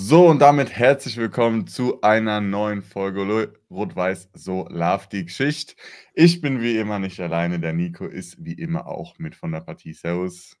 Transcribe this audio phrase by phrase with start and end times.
[0.00, 5.74] So, und damit herzlich willkommen zu einer neuen Folge Rot-Weiß So Love die Geschichte.
[6.14, 9.60] Ich bin wie immer nicht alleine, der Nico ist wie immer auch mit von der
[9.60, 9.92] Partie.
[9.92, 10.56] Servus.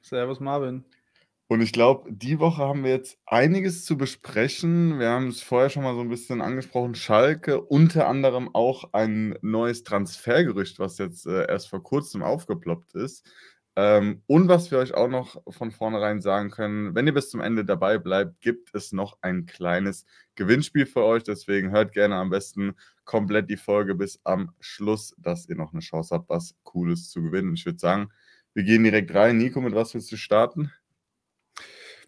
[0.00, 0.86] Servus, Marvin.
[1.48, 4.98] Und ich glaube, die Woche haben wir jetzt einiges zu besprechen.
[4.98, 6.94] Wir haben es vorher schon mal so ein bisschen angesprochen.
[6.94, 13.30] Schalke, unter anderem auch ein neues Transfergerücht, was jetzt äh, erst vor kurzem aufgeploppt ist.
[13.74, 17.40] Ähm, und was wir euch auch noch von vornherein sagen können, wenn ihr bis zum
[17.40, 21.22] Ende dabei bleibt, gibt es noch ein kleines Gewinnspiel für euch.
[21.22, 22.74] Deswegen hört gerne am besten
[23.04, 27.22] komplett die Folge bis am Schluss, dass ihr noch eine Chance habt, was Cooles zu
[27.22, 27.54] gewinnen.
[27.54, 28.10] Ich würde sagen,
[28.52, 29.38] wir gehen direkt rein.
[29.38, 30.70] Nico, mit was willst du starten?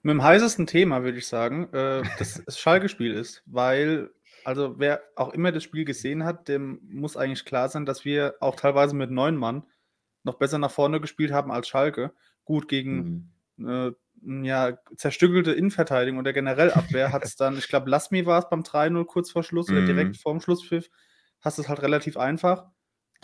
[0.02, 4.10] Mit dem heißesten Thema würde ich sagen, äh, dass es Schalke-Spiel ist, weil,
[4.44, 8.34] also wer auch immer das Spiel gesehen hat, dem muss eigentlich klar sein, dass wir
[8.40, 9.64] auch teilweise mit neun Mann
[10.24, 12.12] noch besser nach vorne gespielt haben als Schalke.
[12.44, 13.68] Gut gegen mhm.
[13.68, 13.92] äh,
[14.46, 18.62] ja, zerstückelte Innenverteidigung oder generell Abwehr hat es dann, ich glaube, Lasmi war es beim
[18.62, 19.76] 3-0 kurz vor Schluss mhm.
[19.76, 20.90] oder direkt vorm Schlusspfiff,
[21.40, 22.66] hast es halt relativ einfach.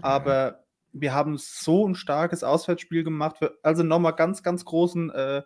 [0.03, 3.37] Aber wir haben so ein starkes Auswärtsspiel gemacht.
[3.63, 5.43] Also nochmal ganz, ganz großen, äh,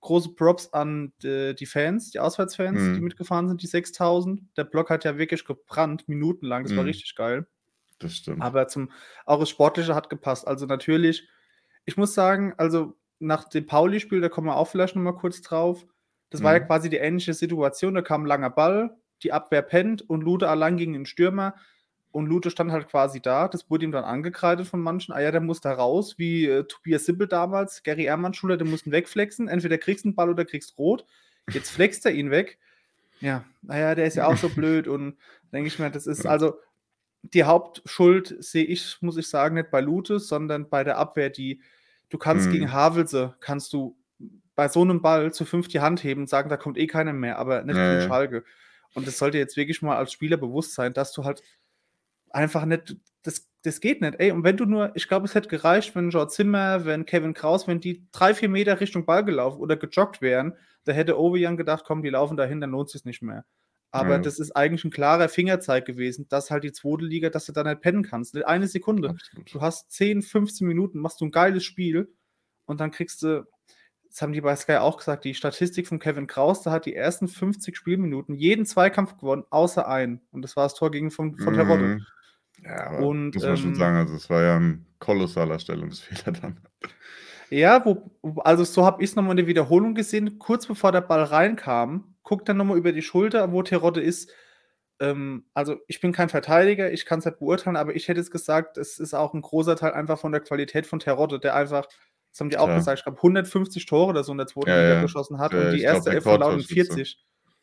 [0.00, 2.94] große Props an die, die, Fans, die Auswärtsfans, mhm.
[2.94, 4.42] die mitgefahren sind, die 6000.
[4.56, 6.64] Der Block hat ja wirklich gebrannt, minutenlang.
[6.64, 6.78] Das mhm.
[6.78, 7.46] war richtig geil.
[8.00, 8.42] Das stimmt.
[8.42, 8.90] Aber zum,
[9.24, 10.48] auch das Sportliche hat gepasst.
[10.48, 11.28] Also natürlich,
[11.84, 15.86] ich muss sagen, also nach dem Pauli-Spiel, da kommen wir auch vielleicht nochmal kurz drauf.
[16.30, 16.44] Das mhm.
[16.44, 16.66] war ja mhm.
[16.66, 17.94] quasi die ähnliche Situation.
[17.94, 21.54] Da kam ein langer Ball, die Abwehr pennt und Lute allein gegen den Stürmer.
[22.12, 23.46] Und Lute stand halt quasi da.
[23.46, 25.12] Das wurde ihm dann angekreidet von manchen.
[25.12, 28.66] Ah ja, der muss da raus, wie äh, Tobias Sippel damals, Gary Ehrmann Schuler, der
[28.66, 29.46] mussten wegflexen.
[29.46, 31.04] Entweder kriegst du einen Ball oder kriegst rot.
[31.52, 32.58] Jetzt flext er ihn weg.
[33.20, 34.88] Ja, naja, der ist ja auch so blöd.
[34.88, 35.18] Und
[35.52, 36.54] denke ich mir, das ist also
[37.22, 41.60] die Hauptschuld sehe ich, muss ich sagen, nicht bei Lute, sondern bei der Abwehr, die
[42.08, 42.52] du kannst mhm.
[42.52, 43.96] gegen Havelse, kannst du
[44.54, 47.12] bei so einem Ball zu fünf die Hand heben und sagen, da kommt eh keiner
[47.12, 47.96] mehr, aber nicht nee.
[47.96, 48.44] gegen Schalke.
[48.94, 51.42] Und das sollte jetzt wirklich mal als Spieler bewusst sein, dass du halt
[52.30, 54.18] einfach nicht, das, das geht nicht.
[54.18, 57.34] Ey, und wenn du nur, ich glaube, es hätte gereicht, wenn George Zimmer, wenn Kevin
[57.34, 60.54] Kraus, wenn die drei, vier Meter Richtung Ball gelaufen oder gejoggt wären,
[60.84, 63.44] da hätte Ovejan gedacht, komm, die laufen dahin, dann lohnt es sich nicht mehr.
[63.92, 64.18] Aber ja.
[64.18, 67.64] das ist eigentlich ein klarer Fingerzeig gewesen, dass halt die zweite Liga, dass du da
[67.64, 68.36] nicht pennen kannst.
[68.44, 69.10] Eine Sekunde.
[69.10, 69.52] Absolut.
[69.54, 72.12] Du hast 10, 15 Minuten, machst du ein geiles Spiel
[72.66, 73.46] und dann kriegst du,
[74.08, 76.94] das haben die bei Sky auch gesagt, die Statistik von Kevin Kraus, da hat die
[76.94, 80.20] ersten 50 Spielminuten jeden Zweikampf gewonnen, außer einen.
[80.30, 81.84] Und das war das Tor gegen von, von Terodde.
[81.84, 82.06] Mhm.
[82.62, 86.32] Ja, aber und, muss man ähm, schon sagen, also es war ja ein kolossaler Stellungsfehler
[86.32, 86.60] dann.
[87.50, 88.12] Ja, wo,
[88.42, 92.14] also so habe ich es nochmal in der Wiederholung gesehen, kurz bevor der Ball reinkam,
[92.22, 94.32] guckt dann nochmal über die Schulter, wo Terodde ist.
[95.00, 98.30] Ähm, also ich bin kein Verteidiger, ich kann es nicht beurteilen, aber ich hätte es
[98.30, 101.86] gesagt, es ist auch ein großer Teil einfach von der Qualität von Terodde, der einfach,
[101.86, 102.76] das haben die auch ja.
[102.76, 105.02] gesagt, ich glaube 150 Tore oder so in der zweiten ja, Liga ja.
[105.02, 107.18] geschossen hat und die erste Elf von 40.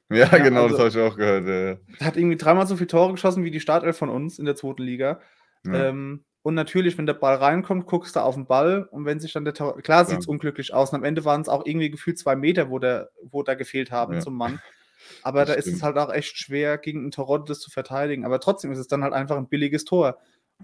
[0.09, 1.79] Ja, ja, genau, also, das habe ich auch gehört.
[2.01, 4.83] Hat irgendwie dreimal so viele Tore geschossen wie die Startelf von uns in der zweiten
[4.83, 5.21] Liga.
[5.65, 9.33] Ähm, und natürlich, wenn der Ball reinkommt, guckst du auf den Ball und wenn sich
[9.33, 9.77] dann der Tor.
[9.81, 10.91] Klar sieht es unglücklich aus.
[10.91, 13.91] Und am Ende waren es auch irgendwie gefühlt zwei Meter, wo, der, wo da gefehlt
[13.91, 14.19] haben ja.
[14.21, 14.61] zum Mann.
[15.23, 15.67] Aber das da stimmt.
[15.67, 18.25] ist es halt auch echt schwer, gegen einen Toronto das zu verteidigen.
[18.25, 20.17] Aber trotzdem ist es dann halt einfach ein billiges Tor.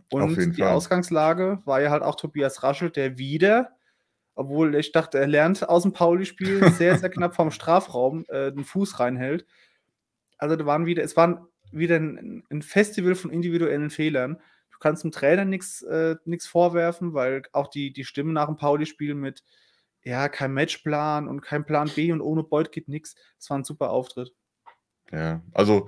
[0.09, 0.71] Und die Fall.
[0.71, 3.71] Ausgangslage war ja halt auch Tobias Raschel, der wieder,
[4.35, 8.63] obwohl ich dachte, er lernt aus dem Pauli-Spiel, sehr, sehr knapp vom Strafraum äh, den
[8.63, 9.45] Fuß reinhält.
[10.37, 14.41] Also da waren wieder, es war wieder ein, ein Festival von individuellen Fehlern
[14.83, 19.45] kannst dem Trainer nichts äh, vorwerfen, weil auch die, die Stimmen nach dem Pauli-Spiel mit
[20.03, 23.15] ja, kein Matchplan und kein Plan B und ohne Beut geht nichts.
[23.37, 24.33] Das war ein super Auftritt.
[25.09, 25.87] Ja, also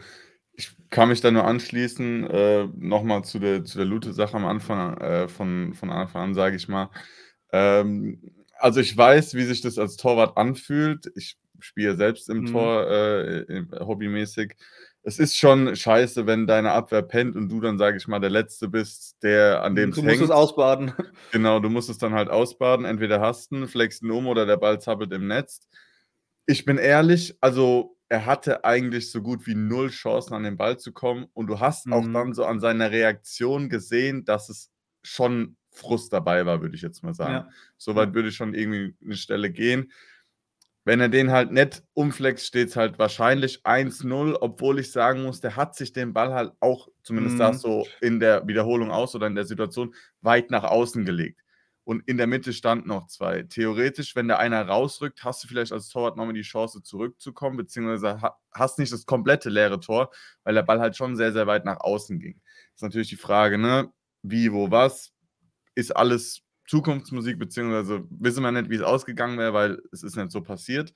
[0.53, 4.95] ich kann mich da nur anschließen, äh, nochmal zu der, zu der Lute-Sache am Anfang,
[5.00, 6.89] äh, von, von Anfang an, sage ich mal.
[7.51, 11.11] Ähm, also ich weiß, wie sich das als Torwart anfühlt.
[11.17, 12.45] Ich spiele selbst im mhm.
[12.53, 14.55] Tor äh, hobbymäßig
[15.07, 18.31] es ist schon scheiße, wenn deine Abwehr pennt und du dann, sage ich mal, der
[18.31, 20.23] Letzte bist, der an dem Du musst hängt.
[20.23, 20.93] es ausbaden.
[21.31, 22.85] Genau, du musst es dann halt ausbaden.
[22.85, 25.59] Entweder hast du flext ihn um oder der Ball zappelt im Netz.
[26.47, 30.79] Ich bin ehrlich, also er hatte eigentlich so gut wie null Chancen, an den Ball
[30.79, 31.28] zu kommen.
[31.34, 31.93] Und du hast mhm.
[31.93, 34.72] auch dann so an seiner Reaktion gesehen, dass es
[35.03, 37.34] schon Frust dabei war, würde ich jetzt mal sagen.
[37.34, 37.49] Ja.
[37.78, 39.91] Soweit würde ich schon irgendwie eine Stelle gehen.
[40.85, 45.41] Wenn er den halt nicht umflext, steht es halt wahrscheinlich 1-0, obwohl ich sagen muss,
[45.41, 47.40] der hat sich den Ball halt auch, zumindest mhm.
[47.40, 51.41] das so in der Wiederholung aus oder in der Situation, weit nach außen gelegt.
[51.85, 53.43] Und in der Mitte stand noch zwei.
[53.43, 58.20] Theoretisch, wenn der einer rausrückt, hast du vielleicht als Torwart nochmal die Chance zurückzukommen, beziehungsweise
[58.52, 60.11] hast nicht das komplette leere Tor,
[60.43, 62.41] weil der Ball halt schon sehr, sehr weit nach außen ging.
[62.43, 63.91] Das ist natürlich die Frage, ne?
[64.22, 65.14] Wie, wo, was?
[65.76, 70.32] Ist alles Zukunftsmusik, beziehungsweise wissen wir nicht, wie es ausgegangen wäre, weil es ist nicht
[70.32, 70.94] so passiert.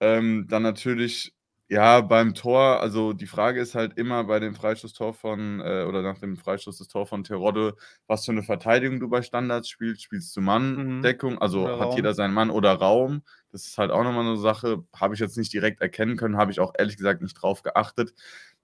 [0.00, 1.32] Ähm, dann natürlich
[1.68, 6.00] Ja, beim Tor, also die Frage ist halt immer bei dem Freistoßtor von, äh, oder
[6.02, 7.74] nach dem Freistoß des Tor von Terodde,
[8.06, 10.02] was für eine Verteidigung du bei Standards spielst.
[10.04, 10.40] Spielst du
[10.74, 11.16] Mhm.
[11.20, 11.96] Manndeckung, also Oder hat Raum.
[11.96, 13.22] jeder seinen Mann oder Raum?
[13.50, 16.52] Das ist halt auch nochmal eine Sache, habe ich jetzt nicht direkt erkennen können, habe
[16.52, 18.14] ich auch ehrlich gesagt nicht drauf geachtet.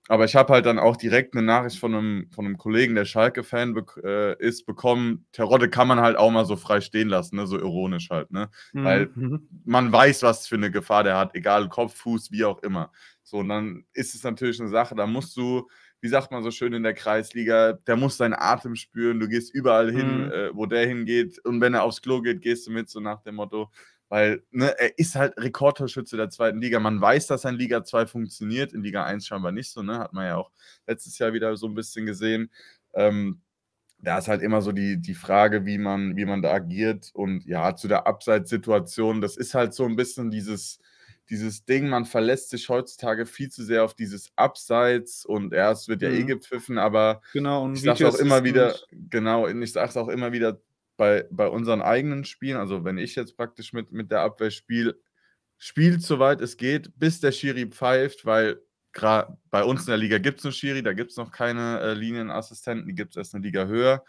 [0.09, 3.05] Aber ich habe halt dann auch direkt eine Nachricht von einem, von einem Kollegen, der
[3.05, 5.27] Schalke-Fan bek äh, ist, bekommen.
[5.33, 7.47] Terodde kann man halt auch mal so frei stehen lassen, ne?
[7.47, 8.31] so ironisch halt.
[8.33, 8.51] Ne?
[8.73, 9.49] Weil Mhm.
[9.65, 12.91] man weiß, was für eine Gefahr der hat, egal Kopf, Fuß, wie auch immer.
[13.23, 15.69] So, und dann ist es natürlich eine Sache, da musst du,
[16.01, 19.55] wie sagt man so schön in der Kreisliga, der muss seinen Atem spüren, du gehst
[19.55, 20.31] überall hin, Mhm.
[20.33, 23.23] äh, wo der hingeht und wenn er aufs Klo geht, gehst du mit, so nach
[23.23, 23.71] dem Motto,
[24.13, 26.79] weil ne, er ist halt Rekordtorschütze der zweiten Liga.
[26.81, 29.99] Man weiß, dass ein Liga 2 funktioniert, in Liga 1 scheinbar nicht so, ne?
[30.01, 30.51] hat man ja auch
[30.87, 32.51] letztes Jahr wieder so ein bisschen gesehen.
[32.93, 33.41] Ähm,
[34.01, 37.11] da ist halt immer so die, die Frage, wie man, wie man da agiert.
[37.15, 40.79] Und ja, zu der Abseitssituation, das ist halt so ein bisschen dieses,
[41.31, 45.89] dieses Ding, man verlässt sich heutzutage viel zu sehr auf dieses Abseits und ja, es
[45.89, 46.27] wird ja eh Mhm.
[46.27, 50.61] gepfiffen, aber Genau, ich sage auch immer wieder, genau, ich sage es auch immer wieder
[51.03, 55.01] bei, bei unseren eigenen Spielen, also wenn ich jetzt praktisch mit, mit der Abwehr spiele,
[55.59, 58.61] spielt soweit es geht, bis der Schiri pfeift, weil
[58.93, 61.81] gerade bei uns in der Liga gibt es einen Schiri, da gibt es noch keine
[61.81, 64.05] äh, Linienassistenten, die gibt es erst eine Liga höher.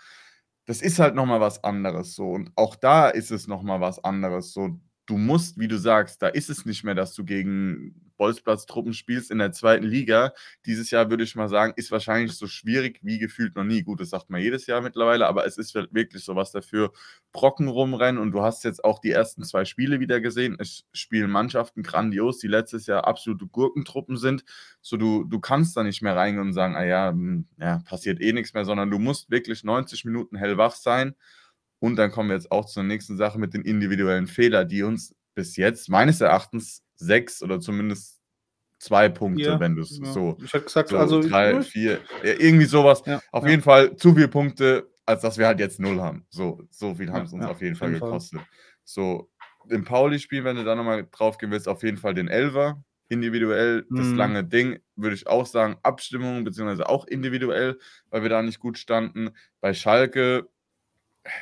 [0.68, 2.30] Das ist halt nochmal was anderes so.
[2.30, 4.54] Und auch da ist es nochmal was anderes.
[4.54, 8.94] So, du musst, wie du sagst, da ist es nicht mehr, dass du gegen Bolzplatz-Truppen
[8.94, 10.34] spielst in der zweiten Liga.
[10.66, 13.84] Dieses Jahr würde ich mal sagen, ist wahrscheinlich so schwierig wie gefühlt noch nie.
[13.84, 16.92] Gut, das sagt man jedes Jahr mittlerweile, aber es ist wirklich so was dafür.
[17.32, 20.56] Brocken rumrennen und du hast jetzt auch die ersten zwei Spiele wieder gesehen.
[20.60, 24.46] Es spielen Mannschaften grandios, die letztes Jahr absolute Gurkentruppen sind.
[24.82, 28.22] So, du, du kannst da nicht mehr reingehen und sagen, ah ja, hm, ja, passiert
[28.22, 31.16] eh nichts mehr, sondern du musst wirklich 90 Minuten hellwach sein.
[31.84, 35.14] Und dann kommen wir jetzt auch zur nächsten Sache mit den individuellen Fehlern, die uns
[35.36, 38.22] bis jetzt meines Erachtens sechs oder zumindest
[38.80, 40.14] zwei Punkte, Ja, wenn du es ja.
[40.14, 43.04] so, Ich hätte gesagt, so also drei, vier, ja, irgendwie sowas.
[43.06, 46.26] Ja, Auf jeden Fall zu viele Punkte, als dass wir halt jetzt null haben.
[46.30, 48.02] So, so viel haben es uns auf jeden Fall Fall.
[48.02, 48.42] gekostet.
[48.86, 49.30] So,
[49.70, 52.82] im Pauli-Spiel, wenn du da nochmal drauf gehen willst, auf jeden Fall den Elver.
[53.10, 54.18] Individuell das Mhm.
[54.18, 57.78] lange Ding, würde ich auch sagen, Abstimmung, beziehungsweise auch individuell,
[58.10, 59.32] weil wir da nicht gut standen.
[59.62, 60.50] Bei Schalke,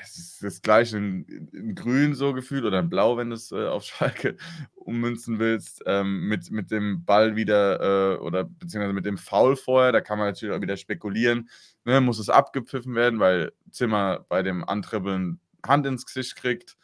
[0.03, 3.51] es ist das gleiche in, in Grün so gefühlt oder in Blau, wenn du es
[3.51, 4.37] äh, auf Schalke
[4.75, 9.91] ummünzen willst, ähm, mit, mit dem Ball wieder äh, oder beziehungsweise mit dem Foul vorher,
[9.91, 11.49] da kann man natürlich auch wieder spekulieren,
[11.85, 16.77] ne, muss es abgepfiffen werden, weil Zimmer bei dem Antribbeln Hand ins Gesicht kriegt,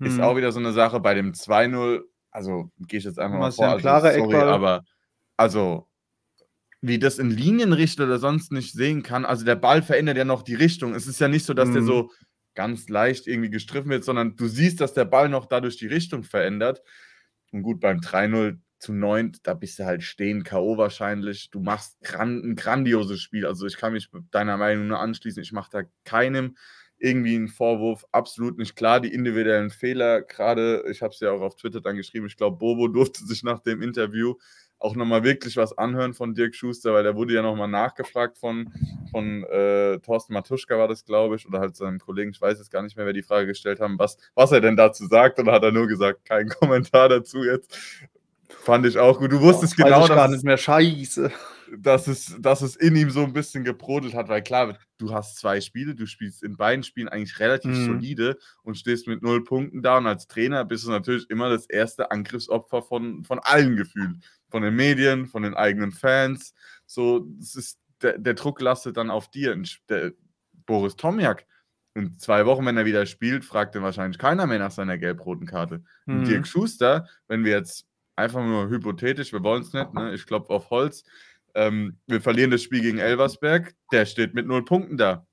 [0.00, 0.20] ist Mhm.
[0.24, 1.00] auch wieder so eine Sache.
[1.00, 4.34] Bei dem 2-0, also gehe ich jetzt einfach mal ist ja vor, ein also, sorry,
[4.34, 4.48] Eckball.
[4.48, 4.84] aber
[5.36, 5.88] also
[6.80, 9.24] wie das ein Linienrichter oder sonst nicht sehen kann.
[9.24, 10.94] Also der Ball verändert ja noch die Richtung.
[10.94, 11.86] Es ist ja nicht so, dass der Mhm.
[11.86, 12.10] so
[12.58, 16.24] ganz leicht irgendwie gestriffen wird, sondern du siehst, dass der Ball noch dadurch die Richtung
[16.24, 16.82] verändert.
[17.52, 20.76] Und gut, beim 3-0 zu 9, da bist du halt stehen, K.O.
[20.76, 21.50] wahrscheinlich.
[21.50, 23.46] Du machst gran ein grandioses Spiel.
[23.46, 25.40] Also ich kann mich deiner Meinung nur anschließen.
[25.40, 26.56] Ich mache da keinem
[26.98, 28.04] irgendwie einen Vorwurf.
[28.10, 28.98] Absolut nicht klar.
[28.98, 32.58] Die individuellen Fehler, gerade, ich habe es ja auch auf Twitter dann geschrieben, ich glaube,
[32.58, 34.34] Bobo durfte sich nach dem Interview
[34.78, 38.72] auch nochmal wirklich was anhören von Dirk Schuster, weil der wurde ja nochmal nachgefragt von,
[39.10, 42.70] von äh, Thorsten Matuschka, war das, glaube ich, oder halt seinem Kollegen, ich weiß jetzt
[42.70, 45.38] gar nicht mehr, wer die Frage gestellt haben, was, was er denn dazu sagt.
[45.38, 47.76] Und da hat er nur gesagt, kein Kommentar dazu jetzt.
[48.48, 49.32] Fand ich auch gut.
[49.32, 50.56] Du wusstest Weiß genau, dass, nicht mehr.
[50.56, 51.30] Scheiße.
[51.76, 55.36] Dass, es, dass es in ihm so ein bisschen gebrodelt hat, weil klar, du hast
[55.36, 57.84] zwei Spiele, du spielst in beiden Spielen eigentlich relativ Mhm.
[57.86, 61.66] solide und stehst mit null Punkten da und als Trainer bist du natürlich immer das
[61.66, 64.16] erste Angriffsopfer von, von allen gefühlt.
[64.50, 66.54] Von den Medien, von den eigenen Fans.
[66.86, 69.52] So, es ist, der, der Druck lastet dann auf dir.
[69.52, 70.12] Und Der,
[70.64, 71.46] Boris Tomjak,
[71.94, 75.46] in zwei Wochen, wenn er wieder spielt, fragt ihn wahrscheinlich keiner mehr nach seiner gelb-roten
[75.46, 75.82] Karte.
[76.06, 76.24] Mhm.
[76.24, 80.12] Dirk Schuster, wenn wir jetzt einfach nur hypothetisch, wir wollen es nicht, ne?
[80.14, 81.04] ich klopfe auf Holz,
[81.58, 85.26] ähm, wir verlieren das Spiel gegen Elversberg, der steht mit null Punkten da.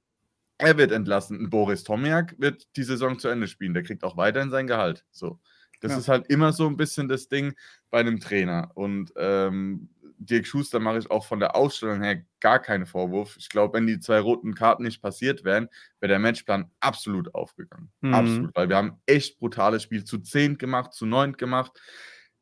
[0.57, 1.37] Er wird entlassen.
[1.39, 3.73] Und Boris Tomjak wird die Saison zu Ende spielen.
[3.73, 5.05] Der kriegt auch weiterhin sein Gehalt.
[5.11, 5.39] So.
[5.81, 5.97] Das Ja.
[5.97, 7.53] ist halt immer so ein bisschen das Ding
[7.89, 8.71] bei einem Trainer.
[8.73, 13.35] Und ähm, Dirk Schuster mache ich auch von der Ausstellung her gar keinen Vorwurf.
[13.37, 15.67] Ich glaube, wenn die zwei roten Karten nicht passiert wären,
[15.99, 17.91] wäre der Matchplan absolut aufgegangen.
[17.99, 18.13] Mhm.
[18.13, 18.55] Absolut.
[18.55, 21.73] Weil wir haben echt brutales Spiel zu 10 gemacht, zu 9 gemacht.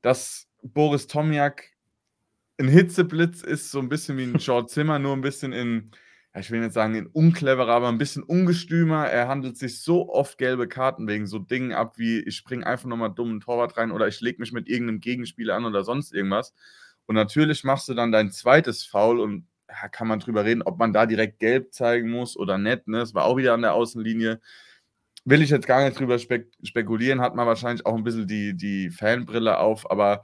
[0.04, 1.73] Dass Boris Tomjak
[2.60, 5.92] ein Hitzeblitz ist, so ein bisschen wie ein George Zimmer, nur ein bisschen in,
[6.36, 9.08] ich will nicht sagen in uncleverer, aber ein bisschen ungestümer.
[9.08, 12.88] Er handelt sich so oft gelbe Karten wegen so Dingen ab, wie ich springe einfach
[12.88, 16.14] nochmal dumm einen Torwart rein oder ich lege mich mit irgendeinem Gegenspieler an oder sonst
[16.14, 16.54] irgendwas.
[17.06, 20.78] Und natürlich machst du dann dein zweites Foul und ja, kann man drüber reden, ob
[20.78, 22.88] man da direkt gelb zeigen muss oder nicht.
[22.88, 23.00] Ne?
[23.02, 24.40] Es war auch wieder an der Außenlinie.
[25.26, 28.56] Will ich jetzt gar nicht drüber spek spekulieren, hat man wahrscheinlich auch ein bisschen die,
[28.56, 30.24] die Fanbrille auf, aber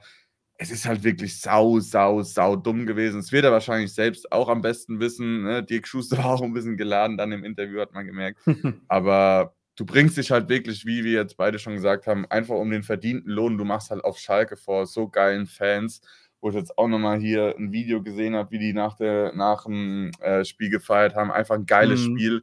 [0.62, 3.20] es ist halt wirklich sau, sau, sau dumm gewesen.
[3.20, 5.42] Es wird er wahrscheinlich selbst auch am besten wissen.
[5.42, 5.62] Ne?
[5.62, 8.40] Dirk Schuster war auch ein bisschen geladen dann im Interview, hat man gemerkt.
[8.88, 12.70] Aber du bringst dich halt wirklich, wie wir jetzt beide schon gesagt haben, einfach um
[12.70, 13.56] den verdienten Lohn.
[13.56, 16.02] Du machst halt auf Schalke vor so geilen Fans,
[16.42, 19.64] wo ich jetzt auch nochmal hier ein Video gesehen habe, wie die nach, der, nach
[19.64, 21.32] dem äh, Spiel gefeiert haben.
[21.32, 22.18] Einfach ein geiles mhm.
[22.18, 22.42] Spiel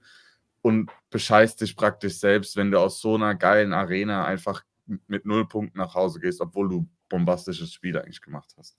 [0.64, 4.64] und bescheißt dich praktisch selbst, wenn du aus so einer geilen Arena einfach
[5.06, 8.78] mit null Punkten nach Hause gehst, obwohl du bombastisches Spiel eigentlich gemacht hast.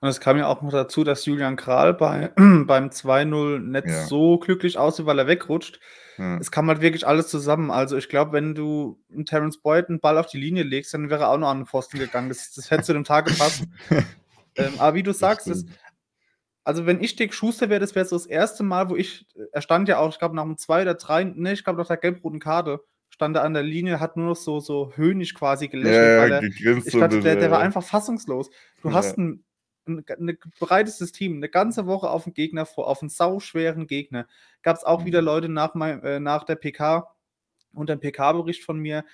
[0.00, 4.04] Und es kam ja auch noch dazu, dass Julian Kral bei, beim 2-0 nicht ja.
[4.04, 5.80] so glücklich aussieht, weil er wegrutscht.
[6.18, 6.38] Ja.
[6.38, 7.70] Es kam halt wirklich alles zusammen.
[7.70, 11.22] Also ich glaube, wenn du Terence Boyd einen Ball auf die Linie legst, dann wäre
[11.22, 12.28] er auch noch an den Pfosten gegangen.
[12.28, 13.64] Das, das hätte zu dem Tag gepasst.
[14.56, 15.64] ähm, aber wie du sagst, das,
[16.64, 19.62] also wenn ich Dick Schuster wäre, das wäre so das erste Mal, wo ich, er
[19.62, 21.96] stand ja auch, ich glaube nach einem zwei oder drei, ne, ich glaube nach der
[21.96, 22.80] gelb-roten Karte,
[23.12, 26.30] stand er an der Linie, hat nur noch so, so höhnisch quasi gelächelt.
[26.30, 28.50] Ja, er, ich dachte, der, der war einfach fassungslos.
[28.80, 28.94] Du ja.
[28.94, 29.44] hast ein,
[29.86, 34.26] ein, ein breites Team, eine ganze Woche auf den Gegner vor, auf einen sauschweren Gegner.
[34.62, 35.04] Gab es auch mhm.
[35.06, 37.14] wieder Leute nach, mein, äh, nach der PK
[37.74, 39.04] und ein PK-Bericht von mir,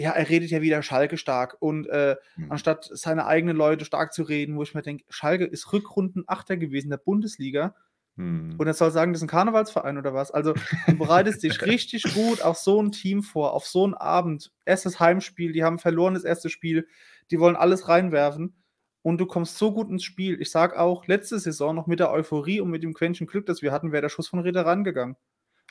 [0.00, 1.56] ja, er redet ja wieder Schalke stark.
[1.58, 2.52] Und äh, mhm.
[2.52, 6.90] anstatt seine eigenen Leute stark zu reden, wo ich mir denke, Schalke ist Rückrunden-Achter gewesen
[6.90, 7.74] der Bundesliga.
[8.18, 8.56] Hm.
[8.58, 10.32] Und er soll sagen, das ist ein Karnevalsverein oder was.
[10.32, 10.54] Also,
[10.86, 14.52] du bereitest dich richtig gut auf so ein Team vor, auf so einen Abend.
[14.64, 16.88] Erstes Heimspiel, die haben verloren das erste Spiel,
[17.30, 18.56] die wollen alles reinwerfen.
[19.02, 20.40] Und du kommst so gut ins Spiel.
[20.42, 23.62] Ich sag auch, letzte Saison noch mit der Euphorie und mit dem Quäntchen Glück, das
[23.62, 25.16] wir hatten, wäre der Schuss von Ritter rangegangen.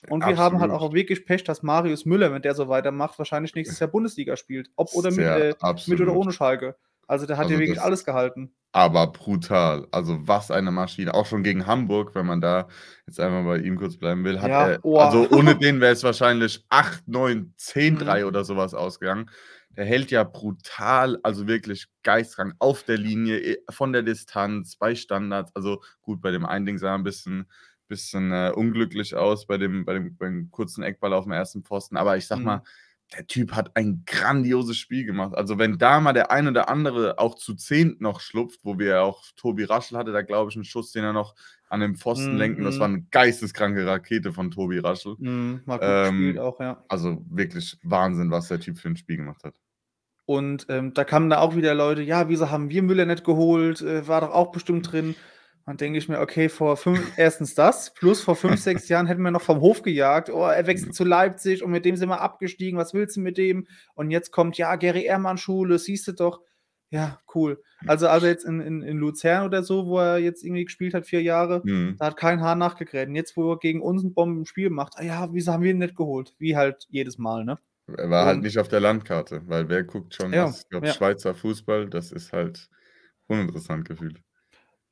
[0.10, 3.56] Und wir haben halt auch wirklich Pech, dass Marius Müller, wenn der so weitermacht, wahrscheinlich
[3.56, 4.70] nächstes Jahr Bundesliga spielt.
[4.76, 5.56] Ob oder mit, äh,
[5.88, 6.78] mit oder ohne Schalke.
[7.08, 8.54] Also der hat also ja wirklich alles gehalten.
[8.74, 9.88] Aber brutal.
[9.92, 11.14] Also was eine Maschine.
[11.14, 12.68] Auch schon gegen Hamburg, wenn man da
[13.08, 14.42] jetzt einmal bei ihm kurz bleiben will.
[14.42, 15.00] Hat ja, er, oh.
[15.00, 19.32] Also ohne den wäre es wahrscheinlich 8, 9, 10, 3 oder sowas ausgegangen.
[19.72, 24.96] Der hält ja brutal, also wirklich geistkrank auf der Linie, eh, von der Distanz, bei
[24.96, 25.56] Standards.
[25.56, 27.50] Also gut, bei dem einen Ding sah er ein bisschen,
[27.88, 31.96] bisschen äh, unglücklich aus, bei dem, bei, dem, beim kurzen Eckball auf dem ersten Pfosten.
[31.96, 32.46] Aber ich sag mhm.
[32.46, 32.64] mal,
[33.16, 35.34] der Typ hat ein grandioses Spiel gemacht.
[35.36, 39.02] Also, wenn da mal der ein oder andere auch zu zehnt noch schlupft, wo wir
[39.02, 41.36] auch Tobi Raschel hatte, da glaube ich einen Schuss, den er noch
[41.70, 42.64] an den Pfosten mm, lenken.
[42.64, 45.16] Das war eine geisteskranke Rakete von Tobi Raschel.
[45.20, 46.84] Mm, ähm, gespielt auch, ja.
[46.88, 49.56] Also wirklich Wahnsinn, was der Typ für ein Spiel gemacht hat.
[50.26, 53.82] Und ähm, da kamen da auch wieder Leute, ja, wieso haben wir Müller nicht geholt?
[53.82, 55.16] Äh, war doch auch bestimmt drin.
[55.68, 59.22] Dann denke ich mir, okay, vor fünf, erstens das, plus vor fünf, sechs Jahren hätten
[59.22, 60.30] wir noch vom Hof gejagt.
[60.30, 62.80] Oh, er wechselt zu Leipzig und mit dem sind wir abgestiegen.
[62.80, 63.68] Was willst du mit dem?
[63.94, 66.40] Und jetzt kommt, ja, Gary Ehrmann Schule, siehst du doch.
[66.90, 67.62] Ja, cool.
[67.86, 71.06] Also, also jetzt in, in, in Luzern oder so, wo er jetzt irgendwie gespielt hat,
[71.06, 71.98] vier Jahre, mhm.
[72.00, 73.10] da hat kein Haar nachgegräbt.
[73.10, 75.80] Und jetzt, wo er gegen uns ein Bombenspiel macht, ah ja, wieso haben wir ihn
[75.80, 76.34] nicht geholt?
[76.40, 77.60] Wie halt jedes Mal, ne?
[77.88, 80.62] Er war halt und, halt nicht auf der Landkarte, weil wer guckt schon, ja, was,
[80.62, 80.94] ich glaube, ja.
[80.94, 82.70] Schweizer Fußball, das ist halt
[83.28, 84.22] uninteressant gefühlt.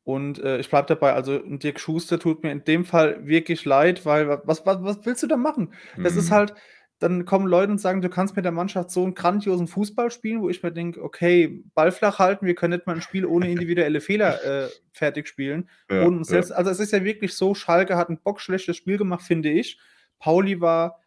[0.06, 4.06] Und äh, ich bleibe dabei, also Dirk Schuster tut mir in dem Fall wirklich leid,
[4.06, 5.74] weil was, was, was willst du da machen?
[5.98, 6.20] Das mhm.
[6.20, 6.54] ist halt,
[7.00, 10.42] dann kommen Leute und sagen, du kannst mit der Mannschaft so einen grandiosen Fußball spielen,
[10.42, 13.50] wo ich mir denke, okay, Ball flach halten, wir können nicht mal ein Spiel ohne
[13.52, 15.70] individuelle Fehler äh, fertig spielen.
[15.90, 16.56] Ja, und selbst, ja.
[16.56, 19.80] Also es ist ja wirklich so, Schalke hat ein bockschlechtes Spiel gemacht, finde ich.
[20.20, 21.02] Pauli war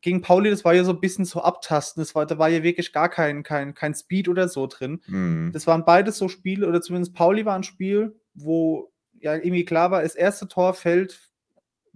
[0.00, 2.00] gegen Pauli, das war ja so ein bisschen so abtasten.
[2.00, 5.00] Das war, da war ja wirklich gar kein, kein, kein Speed oder so drin.
[5.06, 5.50] Mhm.
[5.52, 9.90] Das waren beides so Spiele, oder zumindest Pauli war ein Spiel, wo ja irgendwie klar
[9.90, 11.25] war, das erste Tor fällt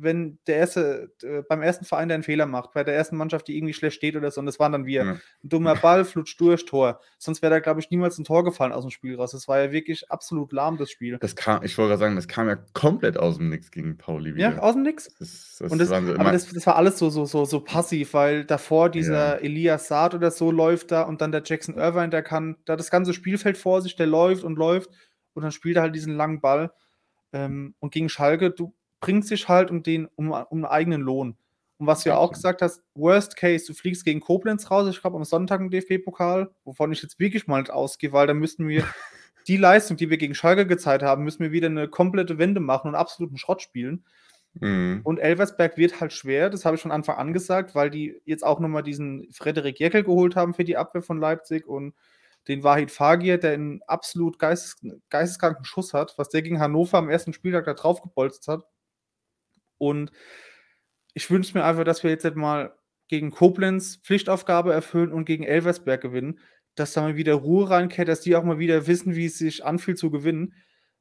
[0.02, 3.48] wenn der erste, äh, beim ersten Verein der einen Fehler macht, bei der ersten Mannschaft,
[3.48, 5.04] die irgendwie schlecht steht oder so, und das waren dann wir.
[5.04, 5.12] Ja.
[5.12, 7.00] Ein dummer Ball, flutscht durch, Tor.
[7.18, 9.32] Sonst wäre da, glaube ich, niemals ein Tor gefallen aus dem Spiel raus.
[9.32, 11.18] Das war ja wirklich absolut lahm, das Spiel.
[11.20, 14.34] Das kam, ich wollte gerade sagen, das kam ja komplett aus dem Nix gegen Pauli
[14.34, 14.50] wieder.
[14.50, 15.14] Ja, aus dem Nix.
[15.18, 18.44] Das, das, und das, aber das, das, war alles so, so, so, so passiv, weil
[18.44, 19.42] davor dieser ja.
[19.42, 22.90] Elias Saad oder so läuft da und dann der Jackson Irvine, der kann da das
[22.90, 24.90] ganze Spielfeld vor sich, der läuft und läuft
[25.34, 26.72] und dann spielt er halt diesen langen Ball.
[27.32, 31.36] Ähm, und gegen Schalke, du, bringt sich halt um den, um, um einen eigenen Lohn.
[31.78, 35.00] Und was du ja auch gesagt hast, Worst Case, du fliegst gegen Koblenz raus, ich
[35.00, 38.68] glaube am Sonntag im DFB-Pokal, wovon ich jetzt wirklich mal nicht ausgehe, weil da müssten
[38.68, 38.84] wir
[39.48, 42.88] die Leistung, die wir gegen Schalke gezeigt haben, müssen wir wieder eine komplette Wende machen
[42.88, 44.04] und absoluten Schrott spielen.
[44.54, 45.00] Mhm.
[45.04, 48.44] Und Elversberg wird halt schwer, das habe ich von Anfang an gesagt, weil die jetzt
[48.44, 51.94] auch nochmal diesen Frederik Jeckel geholt haben für die Abwehr von Leipzig und
[52.48, 54.76] den Wahid Fagir, der einen absolut geistes,
[55.08, 58.64] geisteskranken Schuss hat, was der gegen Hannover am ersten Spieltag da drauf gepolzt hat.
[59.80, 60.12] Und
[61.14, 62.76] ich wünsche mir einfach, dass wir jetzt mal
[63.08, 66.38] gegen Koblenz Pflichtaufgabe erfüllen und gegen Elversberg gewinnen,
[66.76, 69.64] dass da mal wieder Ruhe reinkehrt, dass die auch mal wieder wissen, wie es sich
[69.64, 70.54] anfühlt zu gewinnen.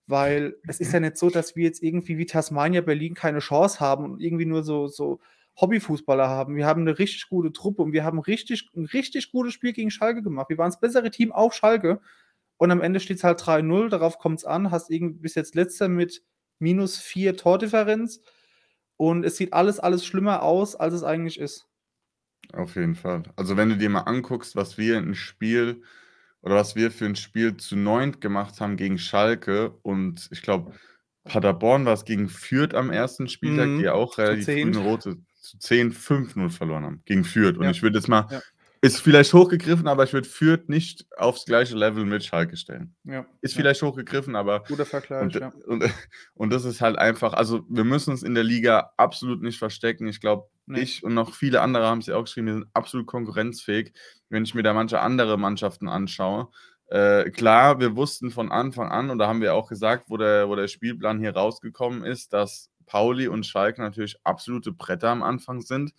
[0.07, 3.79] Weil es ist ja nicht so, dass wir jetzt irgendwie wie Tasmania Berlin keine Chance
[3.79, 5.19] haben und irgendwie nur so, so
[5.61, 6.55] Hobbyfußballer haben.
[6.55, 9.91] Wir haben eine richtig gute Truppe und wir haben richtig, ein richtig gutes Spiel gegen
[9.91, 10.49] Schalke gemacht.
[10.49, 11.99] Wir waren das bessere Team auf Schalke
[12.57, 15.55] Und am Ende steht es halt 3-0, darauf kommt es an, hast irgendwie bis jetzt
[15.55, 16.23] letzter mit
[16.59, 18.21] minus 4 Tordifferenz.
[18.99, 21.65] Und es sieht alles, alles schlimmer aus, als es eigentlich ist.
[22.53, 23.23] Auf jeden Fall.
[23.35, 25.83] Also, wenn du dir mal anguckst, was wir in Spiel
[26.41, 30.73] oder was wir für ein Spiel zu neunt gemacht haben gegen Schalke und ich glaube,
[31.25, 33.85] Paderborn war es gegen Fürth am ersten Spieltag, die Mhm.
[33.85, 34.71] ja auch relativ früh 10.
[34.71, 37.57] 'ne rote zu 10, 5-0 verloren haben gegen Fürth.
[37.57, 37.71] Und Ja.
[37.71, 38.41] ich würde jetzt mal Ja.
[38.81, 42.95] Ist vielleicht hochgegriffen, aber ich würde Fürth nicht aufs gleiche Level mit Schalke stellen.
[43.03, 43.25] Ja.
[43.41, 43.61] Ist Ja.
[43.61, 45.51] vielleicht hochgegriffen, aber Guter Vergleich, und, ja.
[45.67, 45.83] und,
[46.35, 50.07] und das ist halt einfach, also wir müssen uns in der Liga absolut nicht verstecken.
[50.07, 50.81] Ich glaube, Ne.
[50.81, 53.91] ich und noch viele andere haben es ja auch geschrieben, wir sind absolut konkurrenzfähig,
[54.29, 56.49] wenn ich mir da manche andere Mannschaften anschaue.
[56.91, 60.47] Äh, klar, wir wussten von Anfang an, und da haben wir auch gesagt, wo der,
[60.47, 65.61] wo der Spielplan hier rausgekommen ist, dass Pauli und Schalke natürlich absolute Bretter am Anfang
[65.61, 65.91] sind.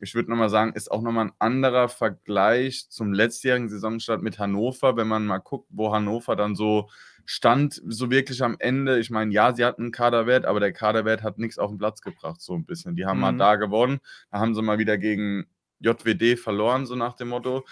[0.00, 4.96] Ich würde nochmal sagen, ist auch nochmal ein anderer Vergleich zum letztjährigen Saisonstart mit Hannover,
[4.96, 6.88] wenn man mal guckt, wo Hannover dann so
[7.26, 8.98] stand, so wirklich am Ende.
[8.98, 12.00] Ich meine, ja, sie hatten einen Kaderwert, aber der Kaderwert hat nichts auf den Platz
[12.00, 12.96] gebracht, so ein bisschen.
[12.96, 13.38] Die haben mal Mhm.
[13.38, 15.46] da gewonnen, da haben sie mal wieder gegen
[15.80, 17.64] JWD verloren, so nach dem Motto.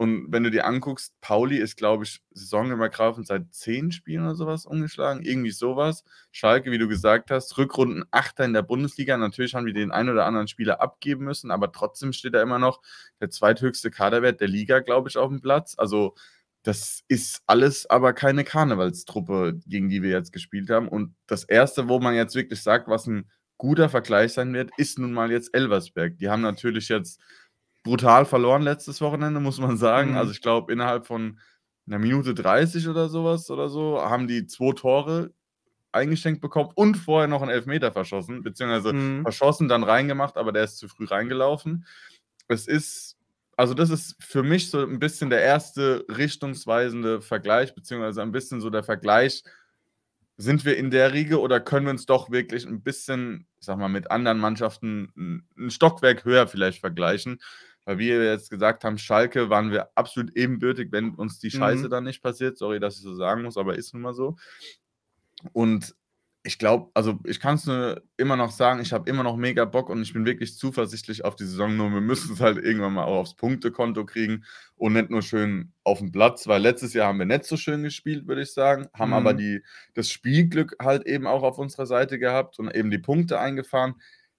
[0.00, 4.64] Und wenn du dir anguckst, Pauli ist, glaube ich, saisonübergreifend seit zehn Spielen oder sowas
[4.64, 6.04] ungeschlagen, irgendwie sowas.
[6.32, 9.18] Schalke, wie du gesagt hast, Rückrunden Achter in der Bundesliga.
[9.18, 12.58] Natürlich haben die den einen oder anderen Spieler abgeben müssen, aber trotzdem steht da immer
[12.58, 12.80] noch
[13.20, 15.74] der zweithöchste Kaderwert der Liga, glaube ich, auf dem Platz.
[15.76, 16.14] Also
[16.62, 20.88] das ist alles aber keine Karnevalstruppe, gegen die wir jetzt gespielt haben.
[20.88, 24.98] Und das Erste, wo man jetzt wirklich sagt, was ein guter Vergleich sein wird, ist
[24.98, 26.16] nun mal jetzt Elversberg.
[26.16, 27.20] Die haben natürlich jetzt
[27.82, 30.10] brutal verloren letztes Wochenende, muss man sagen.
[30.12, 30.16] Mhm.
[30.16, 31.38] Also ich glaube, innerhalb von
[31.86, 35.32] einer Minute 30 oder sowas oder so haben die zwei Tore
[35.92, 39.22] eingeschenkt bekommen und vorher noch einen Elfmeter verschossen, beziehungsweise Mhm.
[39.22, 41.86] verschossen, dann reingemacht, aber der ist zu früh reingelaufen.
[42.48, 43.16] Es ist,
[43.56, 48.60] also das ist für mich so ein bisschen der erste richtungsweisende Vergleich, beziehungsweise ein bisschen
[48.60, 49.42] so der Vergleich,
[50.36, 53.76] sind wir in der Riege oder können wir uns doch wirklich ein bisschen, ich sag
[53.78, 57.40] mal, mit anderen Mannschaften ein, ein Stockwerk höher vielleicht vergleichen?
[57.90, 61.90] Weil wir jetzt gesagt haben, Schalke waren wir absolut ebenbürtig, wenn uns die Scheiße Mhm.
[61.90, 62.56] dann nicht passiert.
[62.56, 64.36] Sorry, dass ich so sagen muss, aber ist nun mal so.
[65.52, 65.94] Und
[66.42, 69.64] ich glaube, also ich kann es nur immer noch sagen, ich habe immer noch mega
[69.66, 71.76] Bock und ich bin wirklich zuversichtlich auf die Saison.
[71.76, 74.44] Nur wir müssen es halt irgendwann mal auch aufs Punktekonto kriegen
[74.76, 77.82] und nicht nur schön auf dem Platz, weil letztes Jahr haben wir nicht so schön
[77.82, 79.38] gespielt, würde ich sagen, haben aber Mhm.
[79.38, 79.62] die,
[79.94, 83.96] das Spielglück halt eben auch auf unserer Seite gehabt und eben die Punkte eingefahren.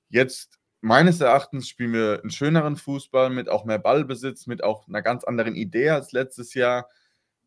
[0.09, 5.01] Jetzt, meines Erachtens, spielen wir einen schöneren Fußball mit auch mehr Ballbesitz, mit auch einer
[5.01, 6.89] ganz anderen Idee als letztes Jahr,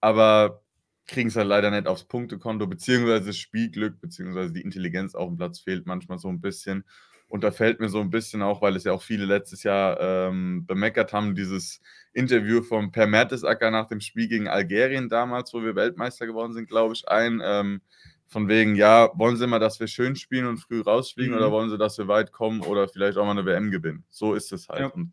[0.01, 0.63] aber
[1.07, 5.37] kriegen es halt leider nicht aufs Punktekonto, beziehungsweise das Spielglück, beziehungsweise die Intelligenz auf dem
[5.37, 6.85] Platz fehlt manchmal so ein bisschen.
[7.27, 9.99] Und da fällt mir so ein bisschen auch, weil es ja auch viele letztes Jahr
[10.01, 11.81] ähm, bemeckert haben, dieses
[12.13, 16.69] Interview von Per Mertesacker nach dem Spiel gegen Algerien damals, wo wir Weltmeister geworden sind,
[16.69, 17.41] glaube ich, ein.
[17.43, 17.81] Ähm,
[18.27, 21.39] von wegen, ja, wollen Sie mal, dass wir schön spielen und früh rausfliegen Mhm.
[21.39, 24.05] oder wollen Sie, dass wir weit kommen oder vielleicht auch mal eine WM gewinnen?
[24.11, 24.81] So ist es halt.
[24.81, 24.87] Ja.
[24.89, 25.13] Und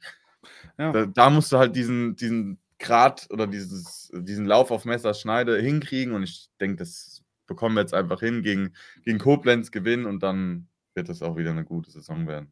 [0.77, 0.91] Ja.
[0.91, 6.15] da, da musst du halt diesen, diesen Grad oder dieses, diesen Lauf auf Messerschneide hinkriegen
[6.15, 10.67] und ich denke, das bekommen wir jetzt einfach hin, gegen, gegen Koblenz gewinnen und dann
[10.95, 12.51] wird das auch wieder eine gute Saison werden.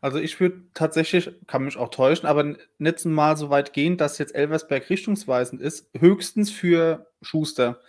[0.00, 4.18] Also ich würde tatsächlich, kann mich auch täuschen, aber nicht mal so weit gehen, dass
[4.18, 5.90] jetzt Elversberg richtungsweisend ist.
[5.98, 7.80] Höchstens für Schuster.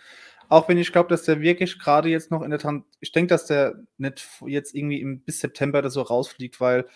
[0.52, 3.28] Auch wenn ich glaube, dass der wirklich gerade jetzt noch in der Tran ich denke,
[3.28, 6.86] dass der nicht jetzt irgendwie im, bis September oder so rausfliegt, weil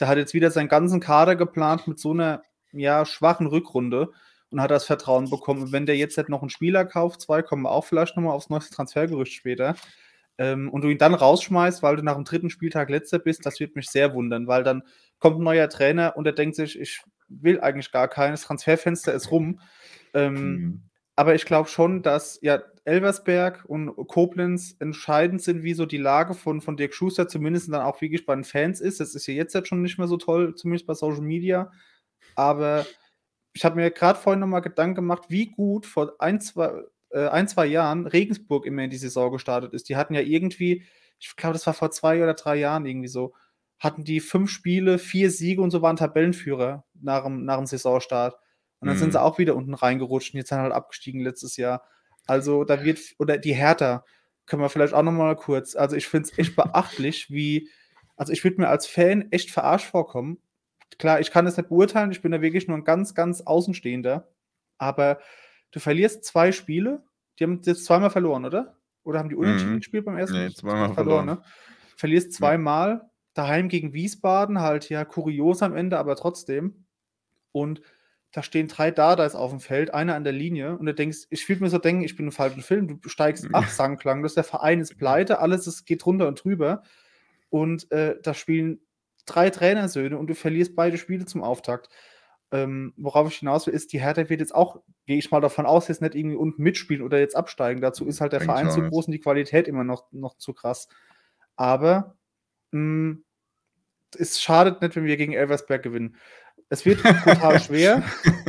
[0.00, 4.10] der hat jetzt wieder seinen ganzen Kader geplant mit so einer ja, schwachen Rückrunde
[4.50, 5.62] und hat das Vertrauen bekommen.
[5.62, 8.50] Und wenn der jetzt nicht noch einen Spieler kauft, zwei kommen auch vielleicht nochmal aufs
[8.50, 9.76] neueste Transfergerücht später,
[10.38, 13.60] ähm, und du ihn dann rausschmeißt, weil du nach dem dritten Spieltag letzter bist, das
[13.60, 14.82] wird mich sehr wundern, weil dann
[15.20, 19.30] kommt ein neuer Trainer und der denkt sich, ich will eigentlich gar keines, Transferfenster ist
[19.30, 19.60] rum.
[20.14, 20.82] Ähm, Mhm.
[21.14, 26.34] aber ich glaube schon, dass ja Elversberg und Koblenz entscheidend sind, wie so die Lage
[26.34, 29.00] von, von Dirk Schuster zumindest dann auch wirklich bei den Fans ist.
[29.00, 31.72] Das ist ja jetzt, jetzt schon nicht mehr so toll, zumindest bei Social Media.
[32.34, 32.86] Aber
[33.52, 37.48] ich habe mir gerade vorhin nochmal Gedanken gemacht, wie gut vor ein zwei, äh, ein,
[37.48, 39.88] zwei Jahren Regensburg immer in die Saison gestartet ist.
[39.88, 40.84] Die hatten ja irgendwie,
[41.18, 43.34] ich glaube, das war vor zwei oder drei Jahren irgendwie so,
[43.78, 48.36] hatten die fünf Spiele, vier Siege und so waren Tabellenführer nach dem, nach dem Saisonstart.
[48.80, 49.24] Und dann sind sie Mhm.
[49.24, 51.82] auch wieder unten reingerutscht und jetzt sind halt abgestiegen letztes Jahr.
[52.26, 54.04] Also da wird, oder die Hertha,
[54.46, 57.68] können wir vielleicht auch nochmal kurz, also ich finde es echt beachtlich, wie,
[58.16, 60.38] also ich würde mir als Fan echt verarscht vorkommen.
[60.98, 64.28] Klar, ich kann das nicht beurteilen, ich bin da wirklich nur ein ganz, ganz Außenstehender,
[64.78, 65.18] aber
[65.70, 67.02] du verlierst zwei Spiele,
[67.38, 68.76] die haben jetzt zweimal verloren, oder?
[69.02, 69.78] Oder haben die unentschieden Mhm.
[69.78, 70.36] gespielt beim ersten?
[70.38, 71.26] Nee, zweimal verloren, verloren.
[71.26, 71.42] ne?
[71.96, 76.86] Verlierst zweimal, daheim gegen Wiesbaden, halt ja kurios am Ende, aber trotzdem.
[77.52, 77.82] Und
[78.34, 81.48] da stehen drei Dadas auf dem Feld, einer an der Linie und du denkst, ich
[81.48, 84.42] will mir so denken, ich bin im falschen Film, du steigst ab, Sangklang, das der
[84.42, 86.82] Verein ist pleite, alles ist, geht runter und drüber
[87.48, 88.80] und äh, da spielen
[89.24, 91.88] drei Trainersöhne und du verlierst beide Spiele zum Auftakt.
[92.50, 95.64] Ähm, worauf ich hinaus will, ist, die Hertha wird jetzt auch, gehe ich mal davon
[95.64, 97.80] aus, jetzt nicht irgendwie unten mitspielen oder jetzt absteigen.
[97.80, 100.52] Dazu ist halt der Denk Verein zu groß und die Qualität immer noch, noch zu
[100.52, 100.88] krass.
[101.54, 102.16] Aber
[102.72, 103.24] mh, hm,
[104.18, 106.16] es schadet nicht, wenn wir gegen Elversberg gewinnen.
[106.70, 108.02] Es wird total schwer,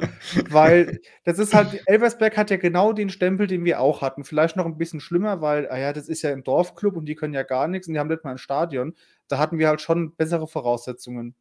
[0.50, 4.24] weil das ist halt, Elversberg hat ja genau den Stempel, den wir auch hatten.
[4.24, 7.16] Vielleicht noch ein bisschen schlimmer, weil, ah ja, das ist ja ein Dorfclub und die
[7.16, 8.96] können ja gar nichts und die haben nicht mal ein Stadion.
[9.28, 11.36] Da hatten wir halt schon bessere Voraussetzungen.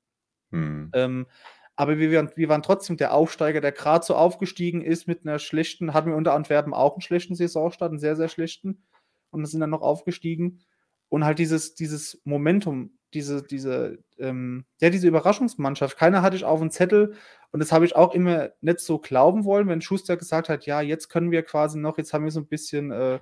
[0.50, 0.90] Hm.
[0.94, 1.26] Ähm,
[1.76, 5.38] aber wir, waren, wir waren trotzdem der Aufsteiger, der gerade so aufgestiegen ist mit einer
[5.38, 8.84] schlechten, hatten wir unter Antwerpen auch einen schlechten Saisonstart, einen sehr, sehr schlechten.
[9.30, 10.60] Und sind dann noch aufgestiegen.
[11.08, 15.96] Und halt dieses, dieses Momentum, diese, diese, ähm, ja, diese Überraschungsmannschaft.
[15.96, 17.14] Keiner hatte ich auf dem Zettel
[17.52, 20.80] und das habe ich auch immer nicht so glauben wollen, wenn Schuster gesagt hat, ja,
[20.80, 23.20] jetzt können wir quasi noch, jetzt haben wir so ein bisschen, äh,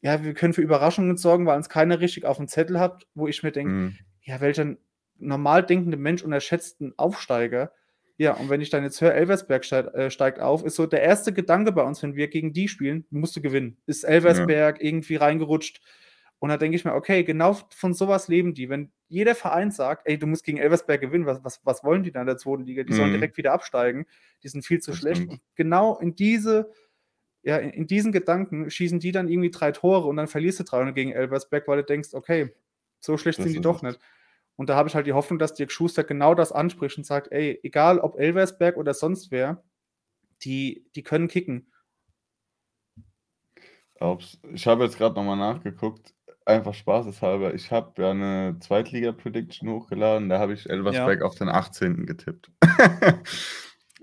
[0.00, 3.28] ja, wir können für Überraschungen sorgen, weil uns keiner richtig auf dem Zettel hat, wo
[3.28, 3.98] ich mir denke, mhm.
[4.22, 4.74] ja, welcher
[5.18, 7.72] normal denkende Mensch unterschätzt einen Aufsteiger.
[8.16, 11.02] Ja, und wenn ich dann jetzt höre, Elversberg steigt, äh, steigt, auf, ist so der
[11.02, 13.76] erste Gedanke bei uns, wenn wir gegen die spielen, musst du gewinnen.
[13.86, 14.84] Ist Elversberg ja.
[14.84, 15.80] irgendwie reingerutscht?
[16.38, 18.68] Und da denke ich mir, okay, genau von sowas leben die.
[18.68, 22.12] Wenn jeder Verein sagt, ey, du musst gegen Elversberg gewinnen, was, was, was wollen die
[22.12, 22.82] dann in der zweiten Liga?
[22.82, 22.96] Die mhm.
[22.96, 24.06] sollen direkt wieder absteigen.
[24.42, 25.28] Die sind viel zu das schlecht.
[25.28, 26.70] Und genau in diese,
[27.42, 30.64] ja, in, in, diesen Gedanken schießen die dann irgendwie drei Tore und dann verlierst du
[30.64, 32.54] 300 gegen Elversberg, weil du denkst, okay,
[33.00, 33.98] so schlecht das sind die doch nicht.
[34.56, 37.32] Und da habe ich halt die Hoffnung, dass Dirk Schuster genau das anspricht und sagt,
[37.32, 39.64] ey, egal ob Elversberg oder sonst wer,
[40.42, 41.72] die, die können kicken.
[44.52, 46.14] Ich habe jetzt gerade nochmal nachgeguckt
[46.46, 51.26] einfach spaßeshalber, ich habe ja eine Zweitliga-Prediction hochgeladen, da habe ich Elversberg ja.
[51.26, 52.06] auf den 18.
[52.06, 52.50] getippt.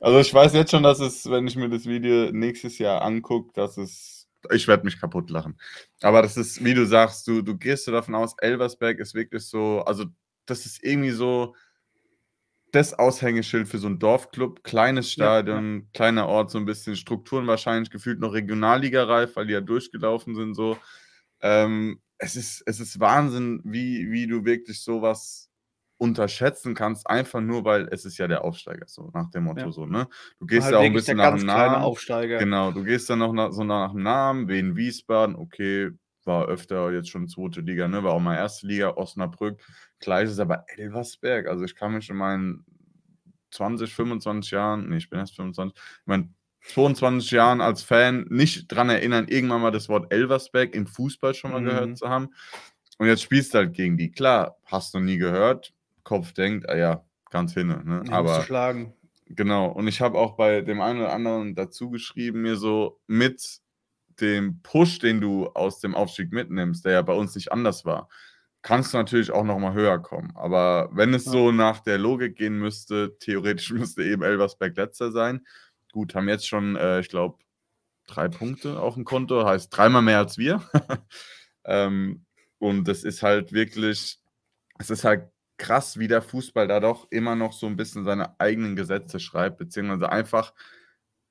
[0.01, 3.51] also ich weiß jetzt schon, dass es, wenn ich mir das Video nächstes Jahr angucke,
[3.53, 5.59] dass es, ich werde mich kaputt lachen.
[6.01, 9.45] Aber das ist, wie du sagst, du, du gehst du davon aus, Elversberg ist wirklich
[9.45, 10.05] so, also
[10.45, 11.55] das ist irgendwie so
[12.71, 15.85] das Aushängeschild für so einen Dorfclub, kleines Stadion, ja, ja.
[15.93, 20.55] kleiner Ort, so ein bisschen Strukturen wahrscheinlich gefühlt noch Regionalliga-reif, weil die ja durchgelaufen sind
[20.55, 20.77] so.
[21.41, 25.49] Ähm, es ist, es ist Wahnsinn, wie, wie du wirklich sowas
[25.97, 29.71] unterschätzen kannst, einfach nur, weil es ist ja der Aufsteiger, so nach dem Motto, ja.
[29.71, 30.07] so, ne?
[30.39, 31.83] Du gehst halt ja auch ein bisschen nach dem Namen.
[31.83, 32.37] Aufsteiger.
[32.37, 35.89] Genau, du gehst dann noch nach, so nach dem Namen, Wien Wiesbaden, okay,
[36.23, 38.03] war öfter jetzt schon zweite Liga, ne?
[38.03, 39.59] War auch mal erste Liga, Osnabrück,
[39.99, 42.65] gleiches, aber Elversberg, also ich kann mich in meinen
[43.49, 46.29] 20, 25 Jahren, nee, ich bin erst 25, ich meine,
[46.67, 51.51] 22 Jahren als Fan nicht dran erinnern, irgendwann mal das Wort Elversberg im Fußball schon
[51.51, 51.65] mal mhm.
[51.65, 52.29] gehört zu haben.
[52.97, 54.11] Und jetzt spielst du halt gegen die.
[54.11, 55.73] Klar, hast du nie gehört.
[56.03, 57.83] Kopf denkt, ah ja, ganz hinne.
[57.83, 58.03] Ne?
[58.05, 58.93] Ja, Aber schlagen.
[59.27, 59.67] Genau.
[59.67, 63.59] Und ich habe auch bei dem einen oder anderen dazu geschrieben, mir so mit
[64.19, 68.07] dem Push, den du aus dem Aufstieg mitnimmst, der ja bei uns nicht anders war,
[68.61, 70.31] kannst du natürlich auch noch mal höher kommen.
[70.35, 71.31] Aber wenn es ja.
[71.31, 75.41] so nach der Logik gehen müsste, theoretisch müsste eben Elversberg letzter sein
[75.91, 77.37] gut, haben jetzt schon, äh, ich glaube,
[78.07, 80.61] drei Punkte auf dem Konto, heißt dreimal mehr als wir.
[81.65, 82.25] ähm,
[82.59, 84.19] und das ist halt wirklich,
[84.77, 88.39] es ist halt krass, wie der Fußball da doch immer noch so ein bisschen seine
[88.39, 90.53] eigenen Gesetze schreibt, beziehungsweise einfach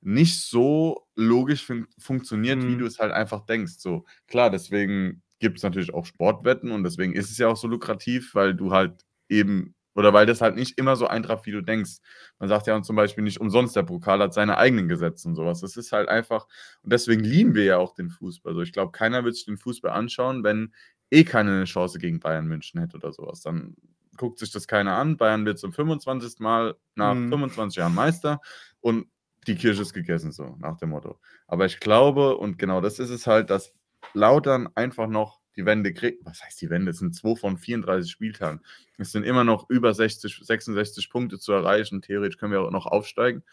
[0.01, 2.69] nicht so logisch fun funktioniert, mhm.
[2.69, 3.73] wie du es halt einfach denkst.
[3.77, 7.67] So, klar, deswegen gibt es natürlich auch Sportwetten und deswegen ist es ja auch so
[7.67, 11.61] lukrativ, weil du halt eben oder weil das halt nicht immer so eintrifft, wie du
[11.61, 11.97] denkst.
[12.39, 15.61] Man sagt ja zum Beispiel nicht umsonst, der Pokal hat seine eigenen Gesetze und sowas.
[15.61, 16.47] Das ist halt einfach,
[16.83, 18.51] und deswegen lieben wir ja auch den Fußball.
[18.51, 20.73] Also ich glaube, keiner wird sich den Fußball anschauen, wenn
[21.11, 23.41] eh keine Chance gegen Bayern München hätte oder sowas.
[23.41, 23.75] Dann
[24.17, 25.17] guckt sich das keiner an.
[25.17, 26.39] Bayern wird zum 25.
[26.39, 27.29] Mal nach mhm.
[27.29, 28.39] 25 Jahren Meister
[28.79, 29.07] und
[29.47, 31.19] die Kirche ist gegessen, so nach dem Motto.
[31.47, 33.73] Aber ich glaube, und genau das ist es halt, dass
[34.13, 36.25] Lautern einfach noch die Wende kriegt.
[36.25, 36.91] Was heißt die Wende?
[36.91, 38.61] Es sind zwei von 34 Spieltagen.
[38.97, 42.01] Es sind immer noch über 60, 66 Punkte zu erreichen.
[42.01, 43.43] Theoretisch können wir auch noch aufsteigen,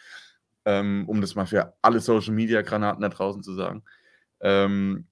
[0.65, 3.83] ähm, um das mal für alle Social Media Granaten da draußen zu sagen.
[4.41, 5.07] Ähm,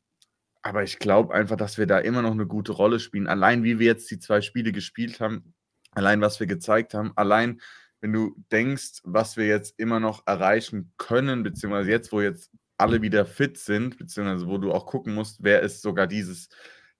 [0.62, 3.28] aber ich glaube einfach, dass wir da immer noch eine gute Rolle spielen.
[3.28, 5.54] Allein wie wir jetzt die zwei Spiele gespielt haben,
[5.92, 7.60] allein was wir gezeigt haben, allein
[8.00, 13.00] wenn du denkst, was wir jetzt immer noch erreichen können, beziehungsweise jetzt, wo jetzt alle
[13.00, 16.48] wieder fit sind, beziehungsweise wo du auch gucken musst, wer ist sogar dieses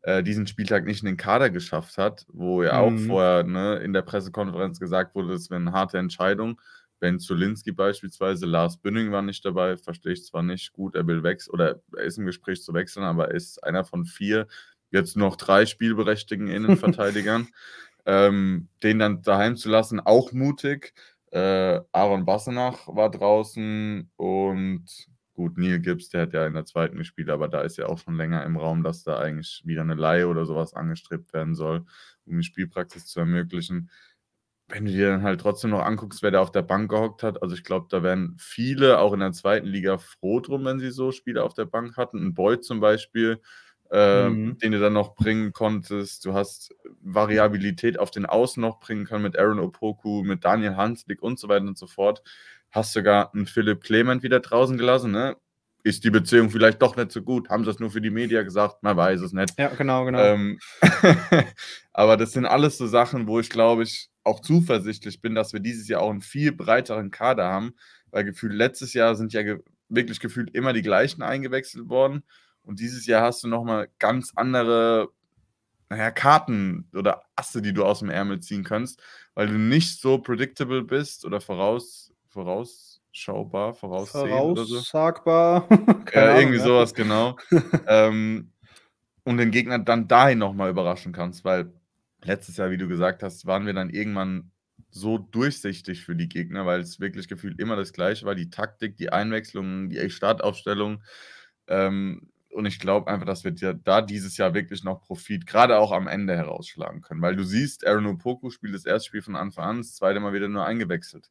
[0.06, 3.06] äh, diesen Spieltag nicht in den Kader geschafft hat, wo ja auch mhm.
[3.08, 6.60] vorher ne, in der Pressekonferenz gesagt wurde, das wäre eine harte Entscheidung.
[7.00, 11.24] Ben Zulinski beispielsweise, Lars Bünning war nicht dabei, verstehe ich zwar nicht gut, er will
[11.24, 14.46] wechseln oder er ist im Gespräch zu wechseln, aber er ist einer von vier,
[14.92, 17.48] jetzt noch drei spielberechtigten Innenverteidigern.
[18.06, 20.94] ähm, den dann daheim zu lassen, auch mutig.
[21.32, 24.84] Äh, Aaron Bassenach war draußen und
[25.36, 27.98] gut, Neil Gibbs, der hat ja in der zweiten gespielt, aber da ist ja auch
[27.98, 31.84] schon länger im Raum, dass da eigentlich wieder eine Laie oder sowas angestrebt werden soll,
[32.24, 33.90] um die Spielpraxis zu ermöglichen.
[34.68, 37.40] Wenn du dir dann halt trotzdem noch anguckst, wer da auf der Bank gehockt hat,
[37.42, 40.90] also ich glaube, da wären viele auch in der zweiten Liga froh drum, wenn sie
[40.90, 42.18] so Spieler auf der Bank hatten.
[42.18, 43.40] Ein Boyd zum Beispiel,
[43.90, 44.58] äh, mhm.
[44.58, 46.24] den du dann noch bringen konntest.
[46.24, 51.22] Du hast Variabilität auf den Außen noch bringen können mit Aaron Opoku, mit Daniel Hanslik
[51.22, 52.22] und so weiter und so fort.
[52.70, 55.36] Hast sogar einen Philipp Clement wieder draußen gelassen, ne?
[55.82, 57.48] Ist die Beziehung vielleicht doch nicht so gut?
[57.48, 58.82] Haben sie das nur für die Media gesagt?
[58.82, 59.56] Man weiß es nicht.
[59.56, 60.18] Ja, genau, genau.
[60.18, 60.58] Ähm,
[61.92, 65.60] aber das sind alles so Sachen, wo ich glaube ich auch zuversichtlich bin, dass wir
[65.60, 67.74] dieses Jahr auch einen viel breiteren Kader haben,
[68.10, 72.24] weil gefühlt letztes Jahr sind ja ge wirklich gefühlt immer die gleichen eingewechselt worden
[72.62, 75.10] und dieses Jahr hast du nochmal ganz andere
[75.88, 79.00] naja, Karten oder Asse, die du aus dem Ärmel ziehen kannst,
[79.34, 84.74] weil du nicht so predictable bist oder voraus, vorausschaubar, voraussehen oder so.
[84.74, 85.66] Voraussagbar.
[86.14, 87.36] ja, irgendwie sowas, genau.
[87.88, 88.52] ähm,
[89.24, 91.72] und den Gegner dann dahin nochmal überraschen kannst, weil
[92.22, 94.50] letztes Jahr, wie du gesagt hast, waren wir dann irgendwann
[94.90, 98.34] so durchsichtig für die Gegner, weil es wirklich gefühlt immer das Gleiche war.
[98.34, 101.02] Die Taktik, die Einwechslung, die Startaufstellung.
[101.68, 105.92] Ähm, und ich glaube einfach, dass wir da dieses Jahr wirklich noch Profit, gerade auch
[105.92, 107.22] am Ende herausschlagen können.
[107.22, 110.32] Weil du siehst, Aaron Opoku spielt das erste Spiel von Anfang an, das zweite Mal
[110.32, 111.30] wieder nur eingewechselt.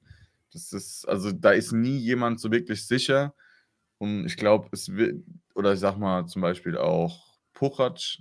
[0.55, 3.35] Das ist, also da ist nie jemand so wirklich sicher.
[3.97, 8.19] Und ich glaube, es wird, oder ich sag mal zum Beispiel auch Puchac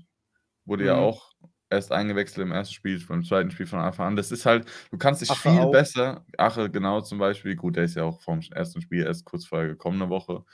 [0.64, 0.88] wurde mhm.
[0.88, 1.32] ja auch
[1.70, 4.16] erst eingewechselt im ersten Spiel, beim zweiten Spiel von Anfang an.
[4.16, 5.70] Das ist halt, du kannst dich Ache viel auch.
[5.72, 9.46] besser, Ache genau zum Beispiel, gut, der ist ja auch vom ersten Spiel erst kurz
[9.46, 10.44] vorher gekommen, eine Woche.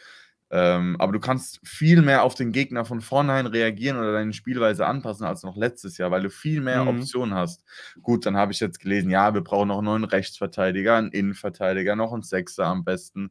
[0.52, 4.84] Ähm, aber du kannst viel mehr auf den Gegner von vornherein reagieren oder deine Spielweise
[4.84, 6.98] anpassen als noch letztes Jahr, weil du viel mehr mhm.
[6.98, 7.62] Optionen hast.
[8.02, 11.94] Gut, dann habe ich jetzt gelesen, ja, wir brauchen noch einen neuen Rechtsverteidiger, einen Innenverteidiger,
[11.94, 13.30] noch einen Sechser am besten.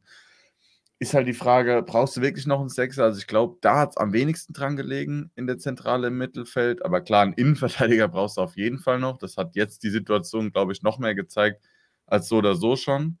[0.98, 3.04] Ist halt die Frage, brauchst du wirklich noch einen Sechser?
[3.04, 6.84] Also ich glaube, da hat es am wenigsten dran gelegen in der Zentrale im Mittelfeld.
[6.84, 9.18] Aber klar, einen Innenverteidiger brauchst du auf jeden Fall noch.
[9.18, 11.62] Das hat jetzt die Situation, glaube ich, noch mehr gezeigt
[12.06, 13.18] als so oder so schon.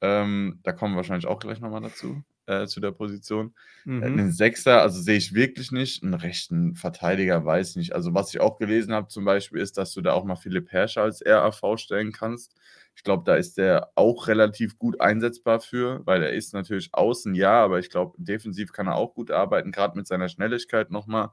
[0.00, 3.54] Ähm, da kommen wir wahrscheinlich auch gleich nochmal dazu äh, zu der Position.
[3.86, 4.02] Äh, mhm.
[4.02, 6.02] einen Sechser, also sehe ich wirklich nicht.
[6.02, 7.94] Einen rechten Verteidiger weiß ich nicht.
[7.94, 10.70] Also, was ich auch gelesen habe, zum Beispiel, ist, dass du da auch mal Philipp
[10.72, 12.54] Herrscher als RAV stellen kannst.
[12.94, 17.34] Ich glaube, da ist der auch relativ gut einsetzbar für, weil er ist natürlich außen,
[17.34, 21.30] ja, aber ich glaube, defensiv kann er auch gut arbeiten, gerade mit seiner Schnelligkeit nochmal.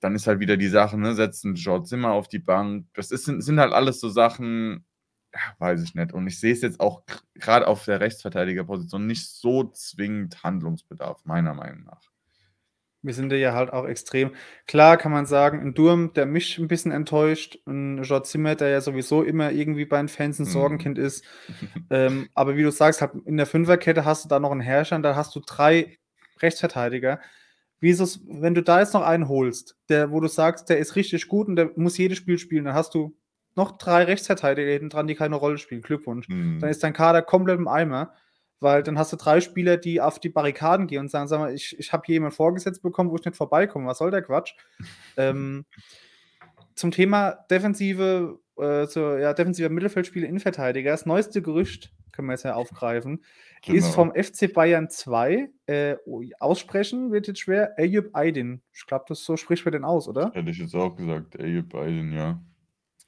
[0.00, 2.86] Dann ist halt wieder die Sache, ne, setzen George Zimmer auf die Bank.
[2.92, 4.84] Das ist, sind halt alles so Sachen,
[5.58, 6.12] weiß ich nicht.
[6.12, 7.02] Und ich sehe es jetzt auch
[7.34, 12.00] gerade auf der Rechtsverteidigerposition nicht so zwingend Handlungsbedarf, meiner Meinung nach.
[13.02, 14.32] Wir sind ja halt auch extrem.
[14.66, 18.68] Klar kann man sagen, ein Durm, der mich ein bisschen enttäuscht, ein George Zimmer, der
[18.70, 20.50] ja sowieso immer irgendwie bei den Fans ein mhm.
[20.50, 21.24] Sorgenkind ist.
[21.90, 24.96] ähm, aber wie du sagst, halt in der Fünferkette hast du da noch einen Herrscher,
[24.96, 25.98] und da hast du drei
[26.42, 27.20] Rechtsverteidiger.
[27.78, 30.78] Wie ist es, wenn du da jetzt noch einen holst, der, wo du sagst, der
[30.78, 33.16] ist richtig gut und der muss jedes Spiel spielen, dann hast du
[33.56, 35.80] noch drei Rechtsverteidiger hinten dran, die keine Rolle spielen.
[35.80, 36.28] Glückwunsch.
[36.28, 36.60] Mhm.
[36.60, 38.12] Dann ist dein Kader komplett im Eimer,
[38.60, 41.54] weil dann hast du drei Spieler, die auf die Barrikaden gehen und sagen, sag mal,
[41.54, 43.86] ich, ich habe hier jemanden vorgesetzt bekommen, wo ich nicht vorbeikomme.
[43.86, 44.54] Was soll der Quatsch?
[45.16, 45.64] ähm,
[46.74, 50.90] zum Thema defensive, äh, so, ja, defensiver Mittelfeldspieler, Innenverteidiger.
[50.90, 53.22] Das neueste Gerücht, können wir jetzt ja aufgreifen,
[53.62, 53.78] genau.
[53.78, 55.48] ist vom FC Bayern 2.
[55.66, 55.96] Äh,
[56.38, 57.78] aussprechen wird jetzt schwer.
[57.78, 58.60] Eyüp Aydin.
[58.74, 60.30] Ich glaube, das so spricht man den aus, oder?
[60.34, 61.36] Hätte ich jetzt auch gesagt.
[61.36, 62.38] Eyüp Aydin, ja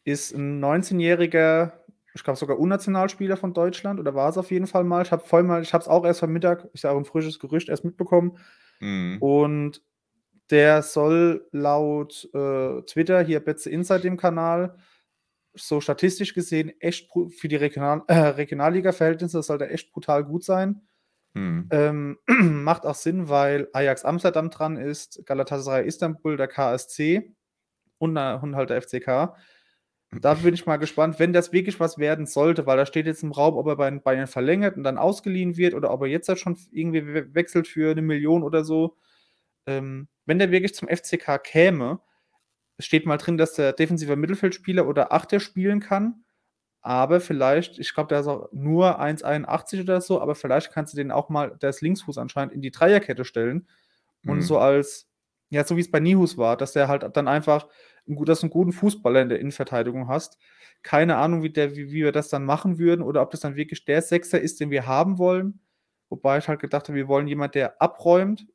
[0.09, 1.73] ist ein 19-jähriger,
[2.14, 5.03] ich glaube sogar Unnationalspieler von Deutschland oder war es auf jeden Fall mal.
[5.03, 7.38] Ich habe voll mal, ich habe es auch erst am Mittag, ich sage ein frisches
[7.38, 8.38] Gerücht erst mitbekommen.
[8.81, 9.18] Mhm.
[9.21, 9.83] Und
[10.51, 14.79] der soll laut äh, Twitter, hier Betze Inside dem Kanal,
[15.55, 20.83] so statistisch gesehen echt für die Regional äh, Regionalliga-Verhältnisse soll der echt brutal gut sein.
[21.35, 21.68] Mhm.
[21.71, 22.18] Ähm,
[22.64, 27.35] macht auch Sinn, weil Ajax Amsterdam dran ist, Galatasaray Istanbul, der KSC
[27.99, 29.35] und, und halt der FCK.
[30.11, 33.23] Da bin ich mal gespannt, wenn das wirklich was werden sollte, weil da steht jetzt
[33.23, 36.29] im Raum, ob er bei Bayern verlängert und dann ausgeliehen wird oder ob er jetzt
[36.29, 38.97] halt schon irgendwie wechselt für eine Million oder so.
[39.66, 42.01] Ähm, wenn der wirklich zum FCK käme,
[42.79, 46.25] steht mal drin, dass der defensiver Mittelfeldspieler oder Achter spielen kann.
[46.81, 50.97] Aber vielleicht, ich glaube, der ist auch nur 1,81 oder so, aber vielleicht kannst du
[50.97, 53.68] den auch mal, der ist Linksfuß anscheinend, in die Dreierkette stellen.
[54.25, 54.42] Und mhm.
[54.42, 55.07] so als,
[55.51, 57.66] ja, so wie es bei Nihus war, dass der halt dann einfach
[58.09, 60.38] dass du einen guten Fußballer in der Innenverteidigung hast.
[60.83, 63.57] Keine Ahnung, wie, der, wie, wie wir das dann machen würden oder ob das dann
[63.57, 65.61] wirklich der Sechser ist, den wir haben wollen.
[66.09, 68.47] Wobei ich halt gedacht habe, wir wollen jemanden, der abräumt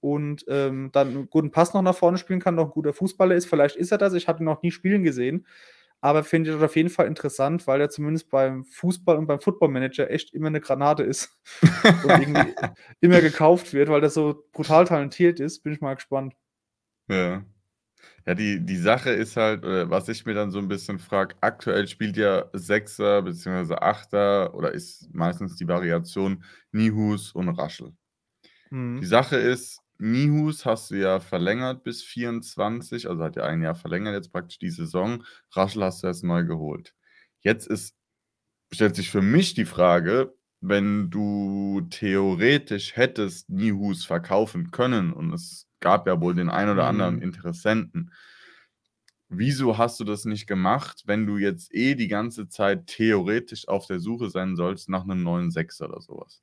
[0.00, 3.34] und ähm, dann einen guten Pass noch nach vorne spielen kann, noch ein guter Fußballer
[3.34, 3.46] ist.
[3.46, 4.12] Vielleicht ist er das.
[4.12, 5.46] Ich hatte ihn noch nie spielen gesehen.
[6.02, 10.10] Aber finde ich auf jeden Fall interessant, weil er zumindest beim Fußball und beim Footballmanager
[10.10, 11.30] echt immer eine Granate ist
[12.04, 12.54] und irgendwie
[13.00, 15.62] immer gekauft wird, weil er so brutal talentiert ist.
[15.62, 16.34] Bin ich mal gespannt.
[17.08, 17.42] Ja.
[18.26, 21.36] Ja, die, die Sache ist halt, äh, was ich mir dann so ein bisschen frage,
[21.40, 23.74] aktuell spielt ja Sechser bzw.
[23.74, 27.94] Achter oder ist meistens die Variation Nihus und Raschel.
[29.00, 29.06] Die Mhm.
[29.06, 34.14] Sache ist, Nihus hast du ja verlängert bis 24, also hat ja ein Jahr verlängert
[34.14, 35.24] jetzt praktisch die Saison.
[35.52, 36.94] Raschel hast du erst neu geholt.
[37.40, 37.94] Jetzt ist,
[38.72, 45.68] stellt sich für mich die Frage, wenn du theoretisch hättest Nihus verkaufen können und es
[45.84, 47.22] gab ja wohl den ein oder anderen Mhm.
[47.22, 48.12] Interessenten,
[49.28, 53.86] wieso hast du das nicht gemacht, wenn du jetzt eh die ganze Zeit theoretisch auf
[53.86, 56.42] der Suche sein sollst nach einem neuen Sechser oder sowas?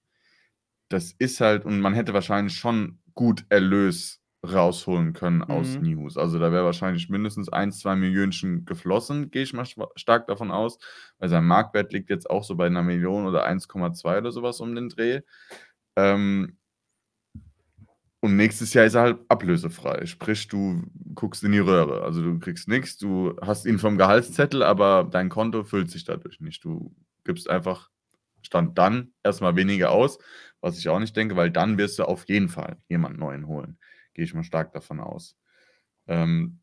[0.90, 5.82] Das ist halt, und man hätte wahrscheinlich schon gut Erlös rausholen können aus Mhm.
[5.82, 6.18] Nihus.
[6.18, 10.80] Also da wäre wahrscheinlich mindestens 1, 2 Millionchen geflossen, gehe ich mal stark davon aus,
[11.20, 14.76] weil sein Marktwert liegt jetzt auch so bei einer Million oder 1,2 oder sowas um
[14.76, 15.22] den Dreh.
[15.96, 16.58] Ähm,
[18.22, 20.06] und nächstes Jahr ist er halt ablösefrei.
[20.06, 20.84] Sprich, du
[21.16, 22.04] guckst in die Röhre.
[22.04, 26.40] Also du kriegst nichts, du hast ihn vom Gehaltszettel, aber dein Konto füllt sich dadurch
[26.40, 26.64] nicht.
[26.64, 27.90] Du gibst einfach
[28.44, 30.20] Stand dann erstmal weniger aus,
[30.62, 33.80] was ich auch nicht denke, weil dann wirst du auf jeden Fall jemanden neuen holen.
[34.14, 35.38] Gehe ich mal stark davon aus.
[36.08, 36.61] Ähm,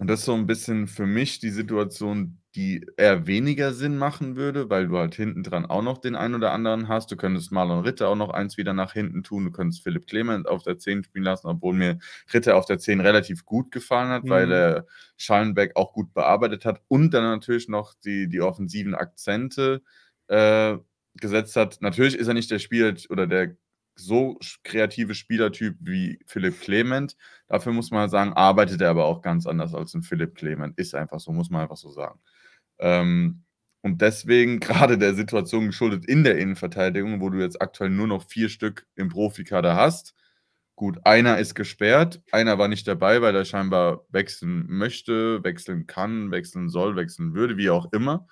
[0.00, 4.34] und das ist so ein bisschen für mich die Situation, die eher weniger Sinn machen
[4.36, 7.10] würde, weil du halt hinten dran auch noch den einen oder anderen hast.
[7.12, 9.44] Du könntest Marlon Ritter auch noch eins wieder nach hinten tun.
[9.44, 11.98] Du könntest Philipp Clement auf der 10 spielen lassen, obwohl mir
[12.32, 14.52] Ritter auf der 10 relativ gut gefallen hat, weil Mhm.
[14.52, 14.86] er
[15.18, 19.82] Schallenberg auch gut bearbeitet hat und dann natürlich noch die, die offensiven Akzente
[20.28, 20.78] äh,
[21.14, 21.78] gesetzt hat.
[21.82, 23.56] Natürlich ist er nicht der Spieler oder der
[24.00, 27.16] so kreative Spielertyp wie Philipp Clement.
[27.48, 30.78] Dafür muss man sagen, arbeitet er aber auch ganz anders als ein Philipp Clement.
[30.78, 32.20] Ist einfach so, muss man einfach so sagen.
[32.78, 33.44] Ähm,
[33.82, 38.24] und deswegen gerade der Situation geschuldet in der Innenverteidigung, wo du jetzt aktuell nur noch
[38.28, 40.14] vier Stück im Profikader hast.
[40.76, 46.30] Gut, einer ist gesperrt, einer war nicht dabei, weil er scheinbar wechseln möchte, wechseln kann,
[46.30, 48.26] wechseln soll, wechseln würde, wie auch immer.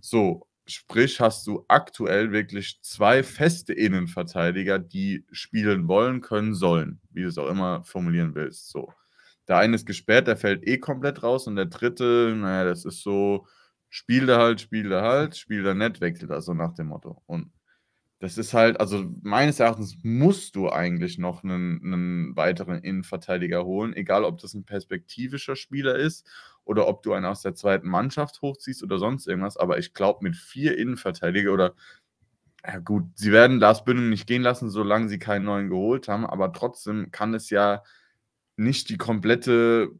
[0.00, 7.22] So, sprich, hast du aktuell wirklich zwei feste Innenverteidiger, die spielen wollen, können, sollen, wie
[7.22, 8.68] du es auch immer formulieren willst.
[8.68, 8.92] So.
[9.48, 13.02] Der eine ist gesperrt, der fällt eh komplett raus und der dritte, naja, das ist
[13.02, 13.46] so,
[13.88, 17.22] spielt er halt, spielt er halt, spielt er nicht, wechselt er so nach dem Motto.
[17.26, 17.52] Und
[18.18, 23.94] das ist halt, also meines Erachtens musst du eigentlich noch einen, einen weiteren Innenverteidiger holen,
[23.94, 26.26] egal ob das ein perspektivischer Spieler ist
[26.66, 29.56] oder ob du einen aus der zweiten Mannschaft hochziehst oder sonst irgendwas.
[29.56, 31.74] Aber ich glaube, mit vier Innenverteidiger oder
[32.66, 36.26] ja gut, sie werden Lars Bündel nicht gehen lassen, solange sie keinen neuen geholt haben,
[36.26, 37.82] aber trotzdem kann es ja
[38.56, 39.90] nicht die komplette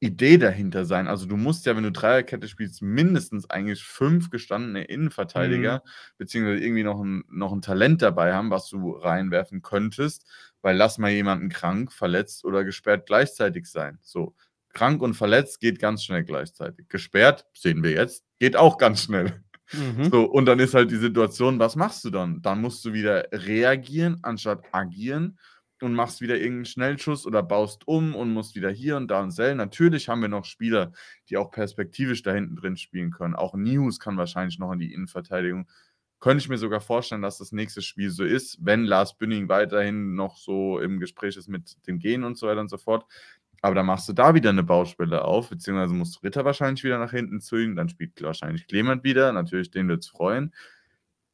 [0.00, 1.06] Idee dahinter sein.
[1.06, 5.82] Also du musst ja, wenn du Dreierkette spielst, mindestens eigentlich fünf gestandene Innenverteidiger,
[6.16, 10.26] beziehungsweise irgendwie noch ein, noch ein Talent dabei haben, was du reinwerfen könntest,
[10.62, 13.98] weil lass mal jemanden krank, verletzt oder gesperrt gleichzeitig sein.
[14.00, 14.34] So,
[14.72, 16.88] krank und verletzt geht ganz schnell gleichzeitig.
[16.88, 19.42] Gesperrt, sehen wir jetzt, geht auch ganz schnell.
[19.72, 20.10] Mhm.
[20.10, 22.42] So, und dann ist halt die Situation, was machst du dann?
[22.42, 25.38] Dann musst du wieder reagieren, anstatt agieren
[25.80, 29.30] und machst wieder irgendeinen Schnellschuss oder baust um und musst wieder hier und da und
[29.30, 29.56] sellen.
[29.56, 30.92] Natürlich haben wir noch Spieler,
[31.28, 33.34] die auch perspektivisch da hinten drin spielen können.
[33.34, 35.68] Auch News kann wahrscheinlich noch in die Innenverteidigung.
[36.18, 40.14] Könnte ich mir sogar vorstellen, dass das nächste Spiel so ist, wenn Lars Bünding weiterhin
[40.14, 43.06] noch so im Gespräch ist mit dem Gehen und so weiter und so fort.
[43.62, 46.98] Aber dann machst du da wieder eine Baustelle auf, beziehungsweise musst du Ritter wahrscheinlich wieder
[46.98, 50.54] nach hinten zügen, dann spielt wahrscheinlich Clement wieder, natürlich den wird es freuen.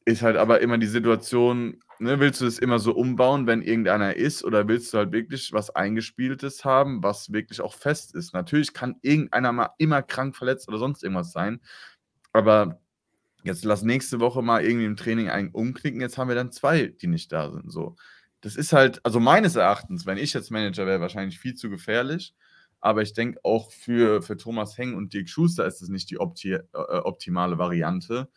[0.04, 4.16] Ist halt aber immer die Situation, ne, willst du es immer so umbauen, wenn irgendeiner
[4.16, 8.34] ist, oder willst du halt wirklich was Eingespieltes haben, was wirklich auch fest ist?
[8.34, 11.60] Natürlich kann irgendeiner mal immer krank verletzt oder sonst irgendwas sein,
[12.32, 12.80] aber
[13.44, 16.88] jetzt lass nächste Woche mal irgendwie im Training einen umknicken, jetzt haben wir dann zwei,
[16.88, 17.70] die nicht da sind.
[17.70, 17.96] So.
[18.46, 22.32] Das ist halt, also meines Erachtens, wenn ich jetzt Manager wäre, wahrscheinlich viel zu gefährlich.
[22.80, 26.20] Aber ich denke auch für, für Thomas Heng und Dirk Schuster ist es nicht die
[26.20, 28.28] opti äh, optimale Variante.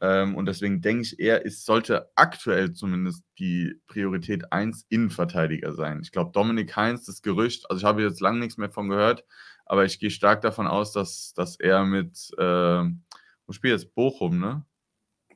[0.00, 6.02] Ähm, und deswegen denke ich eher, es sollte aktuell zumindest die Priorität 1 Innenverteidiger sein.
[6.04, 9.24] Ich glaube, Dominik Heinz, das Gerücht, also ich habe jetzt lange nichts mehr von gehört,
[9.66, 14.38] aber ich gehe stark davon aus, dass, dass er mit, äh, wo spielt jetzt Bochum,
[14.38, 14.64] ne?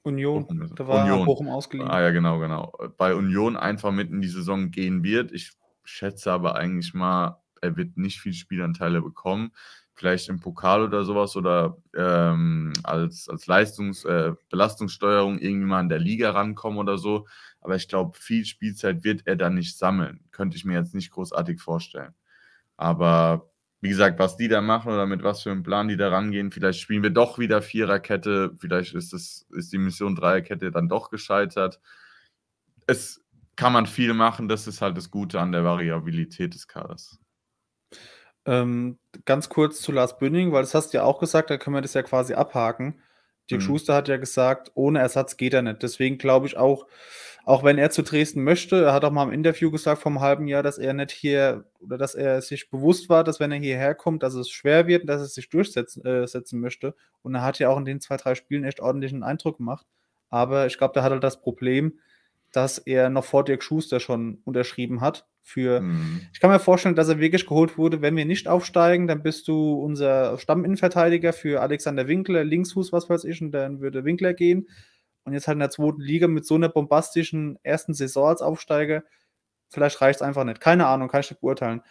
[0.04, 1.26] Union, Bochum ist- da war Union.
[1.26, 1.90] Bochum ausgeliehen.
[1.90, 2.72] Ah ja, genau, genau.
[2.96, 5.32] Bei Union einfach mit in die Saison gehen wird.
[5.32, 5.52] Ich
[5.84, 9.52] schätze aber eigentlich mal, er wird nicht viel Spielanteile bekommen.
[9.94, 15.88] Vielleicht im Pokal oder sowas oder ähm, als, als Leistungs-, äh, Belastungssteuerung irgendwie mal in
[15.90, 17.26] der Liga rankommen oder so.
[17.60, 20.24] Aber ich glaube, viel Spielzeit wird er dann nicht sammeln.
[20.32, 22.14] Könnte ich mir jetzt nicht großartig vorstellen.
[22.76, 23.51] Aber
[23.82, 26.52] wie gesagt, was die da machen oder mit was für einem Plan die da rangehen.
[26.52, 31.10] Vielleicht spielen wir doch wieder Viererkette, vielleicht ist, es, ist die Mission Dreierkette dann doch
[31.10, 31.80] gescheitert.
[32.86, 33.24] Es
[33.56, 37.18] kann man viel machen, das ist halt das Gute an der Variabilität des Kaders.
[38.44, 41.74] Ähm, ganz kurz zu Lars Bünning, weil das hast du ja auch gesagt, da können
[41.74, 43.02] wir das ja quasi abhaken.
[43.50, 43.66] Dirk mhm.
[43.66, 45.82] Schuster hat ja gesagt, ohne Ersatz geht er nicht.
[45.82, 46.86] Deswegen glaube ich auch,
[47.44, 50.20] auch wenn er zu Dresden möchte, er hat auch mal im Interview gesagt vor einem
[50.20, 53.58] halben Jahr, dass er nicht hier oder dass er sich bewusst war, dass wenn er
[53.58, 56.94] hierher kommt, dass es schwer wird und dass er sich durchsetzen äh, möchte.
[57.22, 59.86] Und er hat ja auch in den zwei, drei Spielen echt ordentlichen Eindruck gemacht.
[60.28, 61.98] Aber ich glaube, da hat er das Problem,
[62.52, 65.26] dass er noch vor Dirk Schuster schon unterschrieben hat.
[65.44, 66.20] Für, mhm.
[66.32, 68.00] Ich kann mir vorstellen, dass er wirklich geholt wurde.
[68.00, 73.24] Wenn wir nicht aufsteigen, dann bist du unser Stamminnenverteidiger für Alexander Winkler, Linksfuß, was weiß
[73.24, 74.68] ich, und dann würde Winkler gehen.
[75.24, 79.04] Und jetzt halt in der zweiten Liga mit so einer bombastischen ersten Saison als Aufsteiger,
[79.68, 80.60] vielleicht reicht es einfach nicht.
[80.60, 81.82] Keine Ahnung, kann ich nicht beurteilen.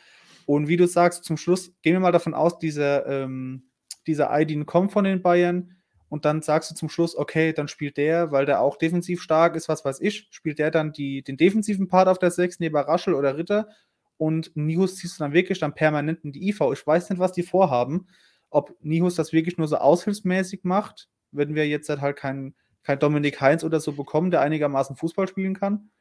[0.45, 3.70] Und wie du sagst, zum Schluss gehen wir mal davon aus, dieser, ähm,
[4.08, 5.80] dieser Aydin kommt von den Bayern
[6.12, 9.55] und dann sagst du zum Schluss, okay, dann spielt der, weil der auch defensiv stark
[9.55, 12.76] ist, was weiß ich, spielt der dann die, den defensiven Part auf der 6 neben
[12.76, 13.70] Raschel oder Ritter
[14.18, 16.59] und Nihus ziehst du dann wirklich dann permanent in die IV.
[16.74, 18.07] Ich weiß nicht, was die vorhaben,
[18.49, 23.39] ob Nihus das wirklich nur so aushilfsmäßig macht, wenn wir jetzt halt keinen kein Dominik
[23.39, 25.91] Heinz oder so bekommen, der einigermaßen Fußball spielen kann.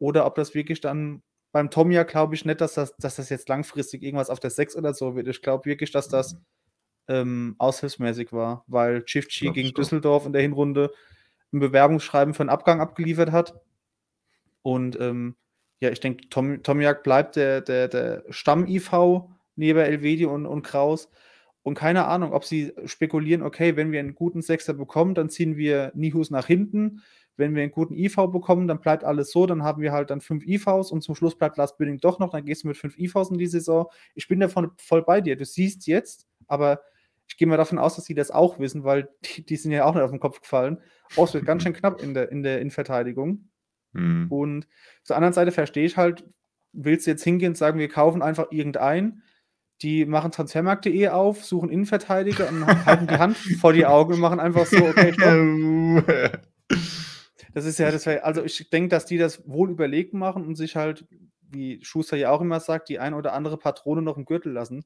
[0.00, 3.28] Oder ob das wirklich dann beim Tom ja glaube ich nicht, dass das, dass das
[3.28, 5.28] jetzt langfristig irgendwas auf der 6 oder so wird.
[5.28, 6.38] Ich glaube wirklich, dass das
[7.08, 9.74] ähm, aushilfsmäßig war, weil Chifchi gegen so.
[9.74, 10.92] Düsseldorf in der Hinrunde
[11.52, 13.54] ein Bewerbungsschreiben für einen Abgang abgeliefert hat.
[14.62, 15.36] Und ähm,
[15.80, 18.90] ja, ich denke, Tom, Tomiak bleibt der, der, der Stamm-IV
[19.56, 21.08] neben Elvedi und, und Kraus.
[21.62, 25.56] Und keine Ahnung, ob sie spekulieren, okay, wenn wir einen guten Sechser bekommen, dann ziehen
[25.56, 27.02] wir Nihus nach hinten.
[27.36, 30.20] Wenn wir einen guten IV bekommen, dann bleibt alles so, dann haben wir halt dann
[30.20, 32.96] fünf IVs und zum Schluss bleibt Lars Bünding doch noch, dann gehst du mit fünf
[32.96, 33.86] IVs in die Saison.
[34.14, 35.34] Ich bin davon voll bei dir.
[35.36, 36.80] Du siehst jetzt, aber
[37.26, 39.84] ich gehe mal davon aus, dass sie das auch wissen, weil die, die sind ja
[39.84, 40.80] auch nicht auf den Kopf gefallen.
[41.16, 43.48] Oh, es wird ganz schön knapp in der, in der Innenverteidigung.
[43.92, 44.30] Mhm.
[44.30, 44.66] Und
[45.02, 46.24] auf der anderen Seite verstehe ich halt,
[46.72, 49.22] willst du jetzt hingehen und sagen, wir kaufen einfach irgendeinen,
[49.82, 54.40] die machen transfermarkt.de auf, suchen Innenverteidiger und halten die Hand vor die Augen und machen
[54.40, 56.40] einfach so, okay, stopp.
[57.54, 60.56] Das ist ja, das wär, also ich denke, dass die das wohl überlegt machen und
[60.56, 61.06] sich halt,
[61.40, 64.84] wie Schuster ja auch immer sagt, die ein oder andere Patrone noch im Gürtel lassen.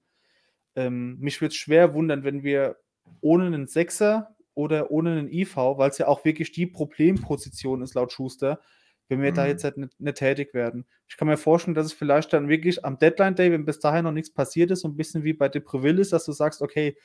[0.78, 2.76] Ähm, mich würde es schwer wundern, wenn wir
[3.20, 7.94] ohne einen Sechser oder ohne einen IV, weil es ja auch wirklich die Problemposition ist
[7.94, 8.60] laut Schuster,
[9.08, 9.34] wenn wir mhm.
[9.34, 10.86] da jetzt halt nicht, nicht, tätig werden.
[11.08, 14.04] Ich kann mir vorstellen, dass es vielleicht dann wirklich am Deadline Day, wenn bis dahin
[14.04, 16.96] noch nichts passiert ist, so ein bisschen wie bei Depreville ist, dass du sagst, okay,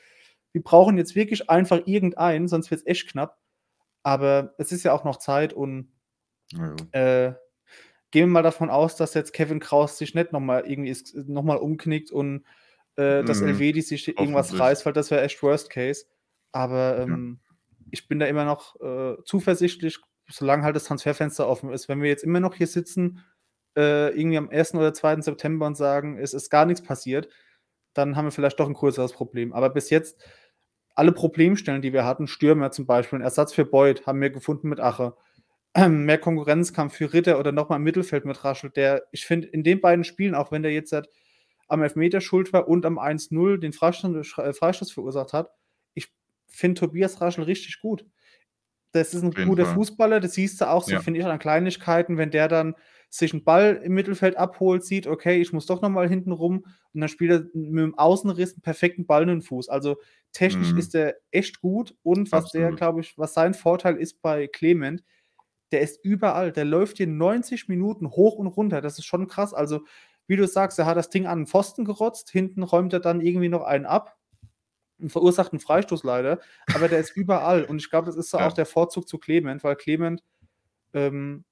[0.52, 3.38] wir brauchen jetzt wirklich einfach irgendeinen, sonst wird es echt knapp.
[4.04, 5.90] Aber es ist ja auch noch Zeit und
[6.52, 6.76] ja.
[6.92, 7.34] äh,
[8.12, 10.96] gehen wir mal davon aus, dass jetzt Kevin Kraus sich nicht nochmal irgendwie
[11.26, 12.44] nochmal umknickt und
[12.96, 13.54] äh, dass mhm.
[13.56, 16.04] Sich irgendwas reißt, weil das wäre echt Worst Case.
[16.52, 17.54] Aber ähm, ja.
[17.90, 21.88] ich bin da immer noch äh, zuversichtlich, solange halt das Transferfenster offen ist.
[21.88, 23.24] Wenn wir jetzt immer noch hier sitzen,
[23.76, 24.74] äh, irgendwie am 1.
[24.74, 25.22] oder 2.
[25.22, 27.28] September und sagen, es ist gar nichts passiert,
[27.92, 29.52] dann haben wir vielleicht doch ein größeres Problem.
[29.52, 30.22] Aber bis jetzt,
[30.94, 34.68] alle Problemstellen, die wir hatten, Stürmer zum Beispiel, ein Ersatz für Beuth, haben wir gefunden
[34.68, 35.16] mit Ache.
[35.74, 39.64] Ähm, mehr Konkurrenzkampf für Ritter oder nochmal im Mittelfeld mit Raschel, der, ich finde, in
[39.64, 41.08] den beiden Spielen, auch wenn der jetzt halt
[41.68, 45.50] am Elfmeter schuld war und am 1-0 den Freistoß, äh, Freistoß verursacht hat,
[45.94, 46.12] ich
[46.48, 48.06] finde Tobias Raschel richtig gut.
[48.92, 49.74] Das ist ein guter Fall.
[49.74, 51.00] Fußballer, das siehst du auch so, ja.
[51.00, 52.76] finde ich, an Kleinigkeiten, wenn der dann
[53.10, 57.00] sich einen Ball im Mittelfeld abholt, sieht, okay, ich muss doch nochmal hinten rum und
[57.00, 59.68] dann spielt er mit dem Außenriss einen perfekten Ball in den Fuß.
[59.68, 59.96] Also
[60.32, 60.78] technisch mhm.
[60.78, 62.64] ist der echt gut und was Absolut.
[62.64, 65.02] der, glaube ich, was sein Vorteil ist bei Clement,
[65.72, 69.52] der ist überall, der läuft hier 90 Minuten hoch und runter, das ist schon krass.
[69.52, 69.84] Also,
[70.26, 73.20] wie du sagst, er hat das Ding an den Pfosten gerotzt, hinten räumt er dann
[73.20, 74.16] irgendwie noch einen ab,
[74.98, 76.40] einen verursachten Freistoß leider,
[76.74, 77.64] aber der ist überall.
[77.64, 78.46] Und ich glaube, das ist so ja.
[78.46, 80.22] auch der Vorzug zu Clement, weil Clement
[80.92, 81.44] ähm,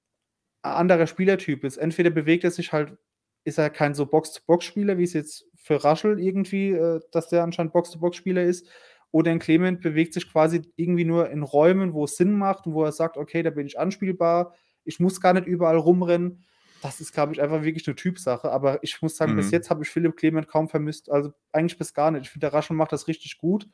[0.62, 1.76] ein anderer Spielertyp ist.
[1.76, 2.96] Entweder bewegt er sich halt,
[3.44, 7.72] ist er kein so Box-to-Box-Spieler, wie es jetzt für Raschel irgendwie, äh, dass der anscheinend
[7.72, 8.68] Box-to-Box-Spieler ist,
[9.10, 12.72] oder ein Clement bewegt sich quasi irgendwie nur in Räumen, wo es Sinn macht und
[12.72, 14.54] wo er sagt, okay, da bin ich anspielbar,
[14.84, 16.44] ich muss gar nicht überall rumrennen
[16.82, 18.50] das ist, glaube ich, einfach wirklich eine Typsache.
[18.50, 19.36] Aber ich muss sagen, mhm.
[19.36, 21.10] bis jetzt habe ich Philipp Clement kaum vermisst.
[21.10, 22.22] Also eigentlich bis gar nicht.
[22.22, 23.68] Ich finde, der Raschel macht das richtig gut.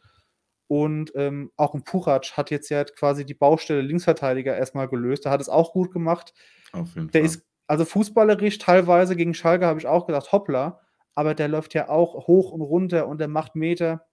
[0.66, 5.24] Und ähm, auch ein Puchac hat jetzt ja quasi die Baustelle Linksverteidiger erstmal gelöst.
[5.24, 6.34] Der hat es auch gut gemacht.
[6.72, 7.26] Auf jeden der Fall.
[7.26, 10.80] ist also fußballerisch teilweise gegen Schalke habe ich auch gedacht, hoppla.
[11.14, 14.06] Aber der läuft ja auch hoch und runter und der macht Meter.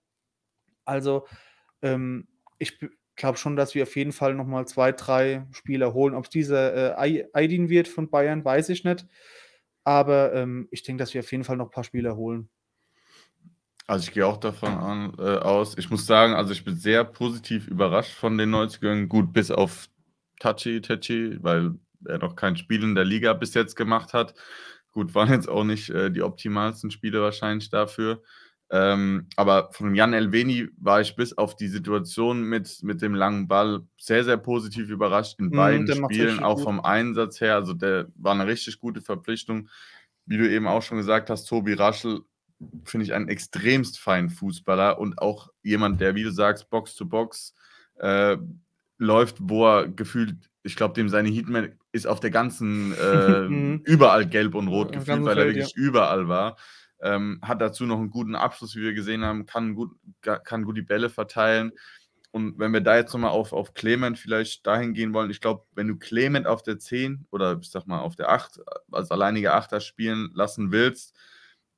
[0.85, 1.27] Also
[1.81, 2.27] ähm,
[2.57, 2.79] ich
[3.16, 6.16] glaube schon, dass wir auf jeden Fall nochmal zwei, drei Spieler holen.
[6.16, 9.05] Ob es dieser äh, Aydin wird von Bayern, weiß ich nicht.
[9.84, 12.49] Aber ähm, ich denke, dass wir auf jeden Fall noch ein paar Spieler holen.
[13.88, 17.03] Also, ich gehe auch davon an äh, aus ich muss sagen, also, ich bin sehr
[17.03, 19.07] positiv überrascht von den 90ern.
[19.07, 19.88] Gut, bis auf
[20.39, 24.34] Tachi Techi, weil er noch kein Spiel in der Liga bis jetzt gemacht hat.
[24.91, 28.24] Gut, waren jetzt auch nicht, äh, die optimalsten Spiele wahrscheinlich dafür.
[28.72, 33.47] Ähm, aber von Jan Elveni war ich bis auf die Situation mit mit dem langen
[33.47, 36.63] Ball sehr, sehr positiv überrascht in Mhm, beiden macht's Spielen, auch gut.
[36.63, 37.55] vom Einsatz her.
[37.55, 39.70] Also, der war 'ne richtig gute Verpflichtung.
[40.26, 42.22] Wie du eben auch schon gesagt hast, Tobi Raschel
[42.86, 47.05] finde ich einen extremst feinen Fußballer und auch jemand, der, wie du sagst, Box to
[47.05, 47.53] Box,
[47.99, 48.38] äh,
[48.97, 53.86] läuft, wo er gefühlt ich glaube, dem seine Heatmap ist auf der ganzen äh, Mhm.
[53.86, 55.70] überall gelb und rot gefühlt, weil er Feld, ja.
[55.70, 56.57] wirklich überall war.
[57.05, 59.91] Ähm, hat dazu noch 'n guten Abschluss, wie wir gesehen haben, kann gut
[60.23, 61.73] kann gut die Bälle verteilen.
[62.31, 65.41] Und wenn wir da jetzt noch mal auf auf Clement vielleicht dahin gehen wollen, ich
[65.41, 68.59] glaube, wenn du Clement auf der 10 oder ich sage mal auf der 8
[68.91, 71.15] als alleiniger Achter spielen lassen willst,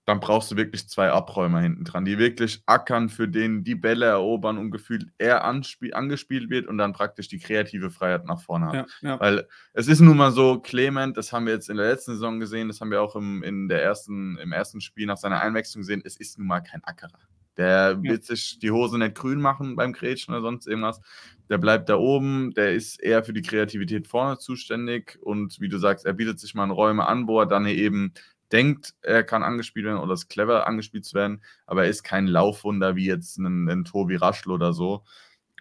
[0.07, 4.05] dann brauchst du wirklich 2 Abräumer hinten dran, die wirklich ackern, für den die Bälle
[4.07, 8.67] erobern und gefühlt er anspie angespielt wird und dann praktisch die kreative Freiheit nach vorne
[8.67, 8.73] hat.
[8.73, 9.19] Ja, ja.
[9.19, 12.39] Weil es ist nun mal so, Clement, das haben wir jetzt in der letzten Saison
[12.39, 15.81] gesehen, das haben wir auch im in der ersten im ersten Spiel nach seiner Einwechslung
[15.81, 17.19] gesehen, es ist nun mal kein Ackerer.
[17.57, 18.11] Der Ja.
[18.11, 21.01] wird sich die Hose nicht grün machen beim Grätschen oder sonst irgendwas.
[21.49, 25.77] Der bleibt da oben, der ist eher für die Kreativität vorne zuständig und wie du
[25.79, 28.13] sagst, er bietet sich mal in Räume an, wo er dann eben
[28.51, 32.27] denkt, er kann angespielt werden oder ist clever angespielt zu werden, aber er ist kein
[32.27, 35.03] Laufwunder wie jetzt 'nen 'nen Tobi Raschel oder so.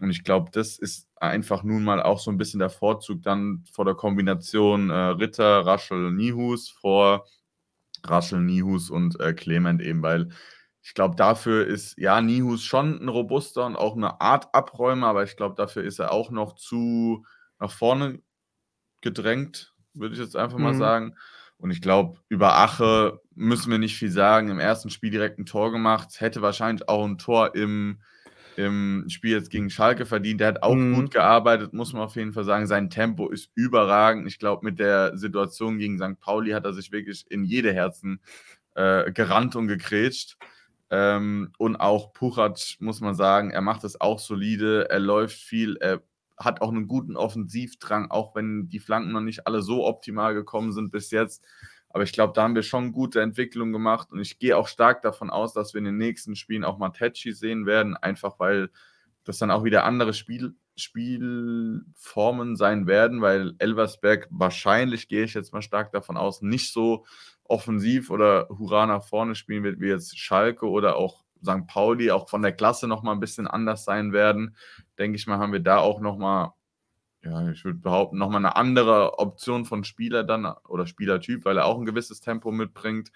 [0.01, 3.65] Und ich glaube, das ist einfach nun mal auch so 'n bisschen der Vorzug dann
[3.73, 7.27] vor der Kombination, äh, Ritter, Raschel, Nihus vor
[8.05, 10.31] Raschel, Nihus und, äh, Clement eben, weil
[10.83, 15.25] ich glaube, dafür ist, ja, Nihus schon 'n robuster und auch 'ne Art Abräumer, aber
[15.25, 17.25] ich glaube, dafür ist er auch noch zu
[17.61, 18.21] nach vorne
[19.03, 20.75] gedrängt, würde ich jetzt einfach mal Mhm.
[20.75, 21.17] sagen.
[21.61, 24.49] Und ich glaube, über Ache müssen wir nicht viel sagen.
[24.51, 28.01] Im ersten Spiel direkt 'n Tor gemacht, hätte wahrscheinlich auch 'n Tor im
[28.59, 30.41] im Spiel jetzt gegen Schalke verdient.
[30.41, 30.95] Der hat auch Mhm.
[30.95, 32.67] gut gearbeitet, muss man auf jeden Fall sagen.
[32.67, 34.27] Sein Tempo ist überragend.
[34.29, 38.21] Ich glaube, mit der Situation gegen Sankt Pauli hat er sich wirklich in jede Herzen,
[38.75, 40.37] äh, gerannt und gegrätscht.
[40.91, 44.89] Ähm, und auch Puchac, muss man sagen, er macht das auch solide.
[44.91, 46.03] Er läuft viel, er
[46.39, 50.73] hat auch 'nen guten Offensivdrang, auch wenn die Flanken noch nicht alle so optimal gekommen
[50.73, 51.45] sind bis jetzt.
[51.91, 55.03] Aber ich glaube, da haben wir schon gute Entwicklungen gemacht und ich gehe auch stark
[55.03, 58.71] davon aus, dass wir in den nächsten Spielen auch mal Tetschi sehen werden, einfach weil
[59.25, 65.53] das dann auch wieder andere Spiel Spielformen sein werden, weil Elversberg wahrscheinlich, gehe ich jetzt
[65.55, 67.07] mal stark davon aus, nicht so
[67.45, 72.29] offensiv oder Hurra nach vorne spielen wird wie jetzt Schalke oder auch Sankt Pauli, auch
[72.31, 74.57] von der Klasse noch mal 'n bisschen anders sein werden.
[75.01, 76.55] Denke ich mal, haben wir da auch noch mal
[77.25, 81.59] ja, ich würde behaupten, noch mal 'ne andere Option von Spieler dann oder Spielertyp, weil
[81.59, 83.13] er auch 'n gewisses Tempo mitbringt.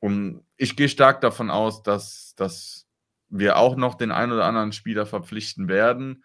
[0.00, 2.86] Und ich gehe stark davon aus, dass dass
[3.30, 6.24] wir auch noch den einen oder anderen Spieler verpflichten werden.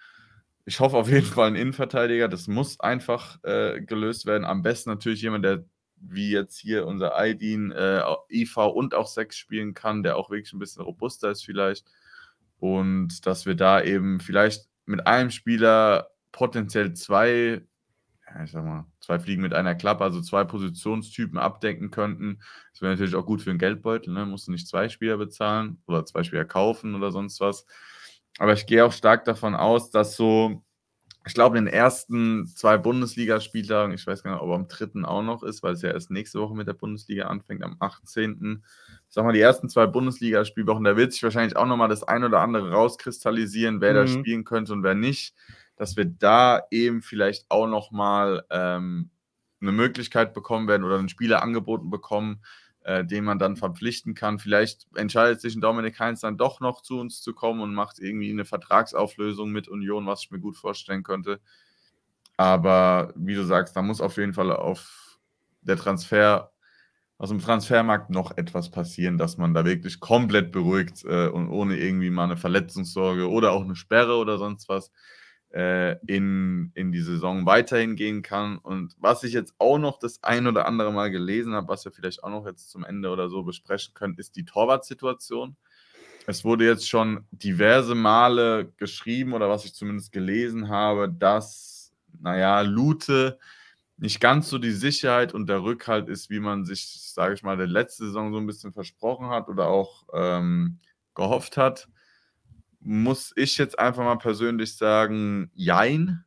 [0.65, 2.27] Ich hoffe auf jeden Fall 'n Innenverteidiger.
[2.29, 4.45] Das muss einfach, äh, gelöst werden.
[4.45, 5.65] Am besten natürlich jemand, der
[6.01, 10.53] wie jetzt hier unser Aydin, äh, IV und auch 6 spielen kann, der auch wirklich
[10.53, 11.87] 'n bisschen robuster ist vielleicht.
[12.59, 17.63] Und dass wir da eben vielleicht mit einem Spieler potenziell 2
[18.35, 22.39] ja, ich sage mal, 2 Fliegen mit einer Klappe, also 2 Positionstypen abdecken könnten.
[22.73, 24.25] Das wäre natürlich auch gut für 'n Geldbeutel, ne?
[24.27, 27.65] Musst du nicht 2 Spieler bezahlen oder 2 Spieler kaufen oder sonst was.
[28.39, 30.63] Aber ich gehe auch stark davon aus, dass so
[31.25, 35.05] ich glaube, in den ersten 2 Bundesligaspieltagen ich weiß gar nicht, ob er am 3.
[35.05, 38.63] auch noch ist, weil es ja erst nächste Woche mit der Bundesliga anfängt, am 18.
[39.09, 42.03] Ich sage mal, die ersten 2 Bundesligaspielwochen, da wird sich wahrscheinlich auch noch mal das
[42.03, 44.07] ein oder andere rauskristallisieren, wer da Mhm.
[44.07, 45.35] spielen könnte und wer nicht,
[45.77, 49.09] dass wir da eben vielleicht auch noch mal, ähm,
[49.61, 52.41] 'ne Möglichkeit bekommen werden oder 'n Spieler angeboten bekommen,
[52.85, 54.39] äh, den man dann verpflichten kann.
[54.39, 58.33] Vielleicht entscheidet sich Dominik Heinz dann doch noch zu uns zu kommen und macht irgendwie
[58.33, 61.41] 'ne Vertragsauflösung mit Union, was ich mir gut vorstellen könnte.
[62.39, 65.19] Aber wie du sagst, da muss auf jeden Fall auf
[65.61, 66.51] der Transfer
[67.19, 72.09] aus'm Transfermarkt noch etwas passieren, dass man da wirklich komplett beruhigt, äh, und ohne irgendwie
[72.11, 74.91] mal 'ne Verletzungssorge oder auch 'ne Sperre oder sonst was,
[75.55, 78.59] äh, in in die Saison weiterhin gehen kann.
[78.59, 81.93] Und was ich jetzt auch noch das ein oder andere Mal gelesen habe, was wir
[81.93, 85.57] vielleicht auch noch jetzt zum Ende oder so besprechen können, ist die Torwartsituation.
[86.27, 92.37] Es wurde jetzt schon diverse Male geschrieben oder was ich zumindest gelesen habe, dass, na
[92.37, 93.39] ja, Lute
[93.97, 97.57] nicht ganz so die Sicherheit und der Rückhalt ist, wie man sich, sage ich mal,
[97.57, 100.79] der letzte Saison so 'n bisschen versprochen hat oder auch, ähm,
[101.15, 101.87] gehofft hat.
[102.87, 106.23] Muss ich jetzt einfach mal persönlich sagen, jein.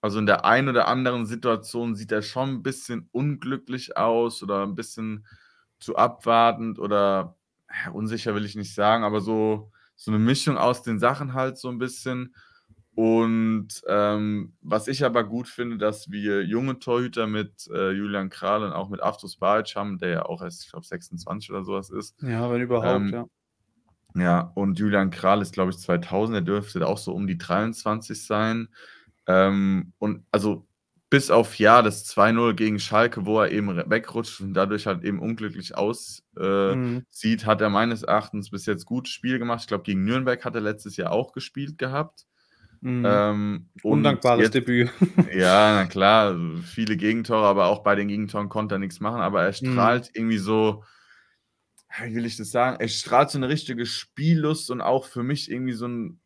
[0.00, 4.62] Also, in der einen oder anderen Situation sieht er schon 'n bisschen unglücklich aus oder
[4.64, 5.26] 'n bisschen
[5.80, 7.36] zu abwartend oder
[7.86, 11.58] ja, unsicher will ich nicht sagen, aber so, so eine Mischung aus den Sachen halt
[11.58, 12.34] so ein bisschen.
[12.94, 18.62] Und ähm, was ich aber gut finde, dass wir junge Torhüter mit äh, Julian Kral
[18.64, 21.90] und auch mit Aftos Balic haben, der ja auch erst, ich glaube, 26 oder sowas
[21.90, 22.16] ist.
[22.20, 23.26] Ja, wenn überhaupt, Ähm, ja.
[24.16, 28.24] Ja, und Julian Kral ist, glaube ich, 2000, er dürfte auch so um die 23
[28.24, 28.68] sein.
[29.26, 30.66] Ähm, und also
[31.10, 35.20] bis auf ja, das 2-0 gegen Schalke, wo er eben wegrutscht und dadurch halt eben
[35.20, 37.06] unglücklich aussieht, äh, Mhm.
[37.46, 39.60] hat er meines Erachtens bis jetzt gutes Spiel gemacht.
[39.62, 42.26] Ich glaube, gegen Nürnberg hat er letztes Jahr auch gespielt gehabt.
[42.80, 43.02] Mhm.
[43.04, 44.90] Ähm, und Undankbares jetzt, Debüt.
[45.32, 49.20] ja, na klar, viele Gegentore, aber auch bei den Gegentoren konnte er nichts machen.
[49.20, 49.92] Aber er Mhm.
[49.92, 50.84] strahlt irgendwie so,
[52.04, 52.78] wie will ich das sagen?
[52.80, 56.20] Er strahlt so eine richtige Spiellust und auch für mich irgendwie so ein,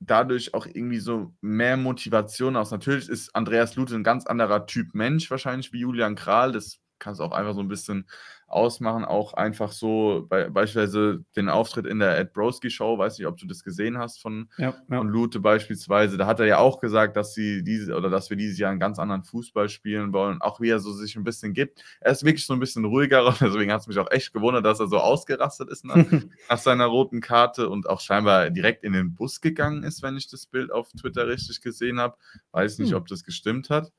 [0.00, 2.70] dadurch auch irgendwie so mehr Motivation aus.
[2.70, 6.52] Natürlich ist Andreas Lute ein ganz anderer Typ Mensch, wahrscheinlich wie Julian Kral.
[6.52, 8.08] Das kannst du auch einfach so ein bisschen
[8.50, 9.04] ausmachen.
[9.04, 13.36] Auch einfach so, bei, beispielsweise den Auftritt in der Ed Broski Show, weiß nicht, ob
[13.36, 14.96] du das gesehen hast von, Ja, ja.
[14.98, 16.16] von Lute beispielsweise.
[16.18, 18.80] Da hat er ja auch gesagt, dass sie diese oder dass wir dieses Jahr einen
[18.80, 20.40] ganz anderen Fußball spielen wollen.
[20.42, 21.82] Auch wie er so sich ein bisschen gibt.
[22.00, 24.64] Er ist wirklich so ein bisschen ruhiger und deswegen hat es mich auch echt gewundert,
[24.66, 25.96] dass er so ausgerastet ist nach,
[26.50, 30.28] nach seiner roten Karte und auch scheinbar direkt in den Bus gegangen ist, wenn ich
[30.28, 32.16] das Bild auf Twitter richtig gesehen habe.
[32.52, 32.96] Weiß nicht, Hm.
[32.98, 33.92] ob das gestimmt hat.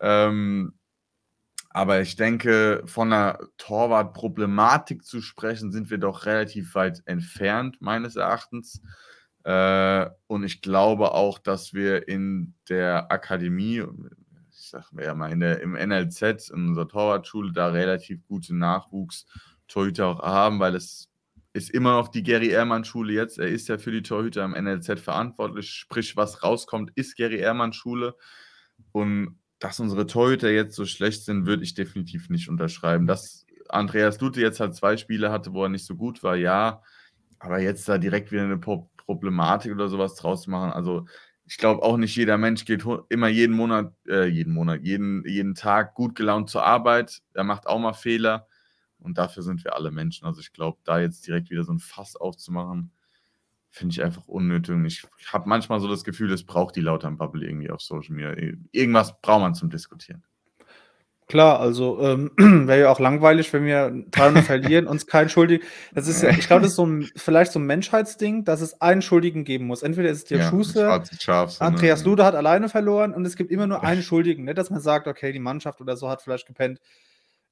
[0.00, 0.74] Ähm,
[1.74, 8.14] aber ich denke, von einer Torwartproblematik zu sprechen, sind wir doch relativ weit entfernt, meines
[8.14, 8.80] Erachtens.
[9.42, 13.82] Äh, und ich glaube auch, dass wir in der Akademie,
[14.52, 18.54] ich sag mir ja mal, in der, im NLZ, in unserer Torwartschule, da relativ gute
[18.54, 21.10] Nachwuchs-Torhüter auch haben, weil es
[21.54, 23.40] ist immer noch die Gary Ehrmann-Schule jetzt.
[23.40, 25.70] Er ist ja für die Torhüter im NLZ verantwortlich.
[25.70, 28.14] Sprich, was rauskommt, ist Gary Ehrmann-Schule.
[28.92, 33.06] Und dass unsere Torhüter jetzt so schlecht sind, würde ich definitiv nicht unterschreiben.
[33.06, 36.82] Dass Andreas Lute jetzt halt zwei Spiele hatte, wo er nicht so gut war, ja.
[37.38, 40.72] Aber jetzt da direkt wieder eine Pro Problematik oder sowas draus machen.
[40.72, 41.06] Also
[41.46, 45.54] ich glaube auch nicht jeder Mensch geht immer jeden Monat, äh, jeden Monat, jeden, jeden
[45.54, 47.20] Tag gut gelaunt zur Arbeit.
[47.34, 48.46] Er macht auch mal Fehler.
[48.98, 50.26] Und dafür sind wir alle Menschen.
[50.26, 52.92] Also ich glaube, da jetzt direkt wieder so ein Fass aufzumachen,
[53.74, 54.72] finde ich einfach unnötig.
[54.74, 58.32] Und ich habe manchmal so das Gefühl, es braucht die Lautern-Bubble irgendwie auf Social Media.
[58.70, 60.22] Irgendwas braucht man zum Diskutieren.
[61.26, 62.30] Klar, also ähm,
[62.68, 65.64] wäre ja auch langweilig, wenn wir 300 verlieren, uns keinen Schuldigen.
[65.94, 68.80] Das ist ja, ich glaube, das ist so ein, vielleicht so ein Menschheitsding, dass es
[68.80, 69.82] einen Schuldigen geben muss.
[69.82, 71.50] Entweder ist es der Ja, Schuster, schwarzes Schaf.
[71.50, 71.68] so, ne?
[71.70, 74.44] Andreas Lude hat alleine verloren und es gibt immer nur einen Schuldigen.
[74.44, 76.78] Nicht, dass man sagt, okay, die Mannschaft oder so hat vielleicht gepennt.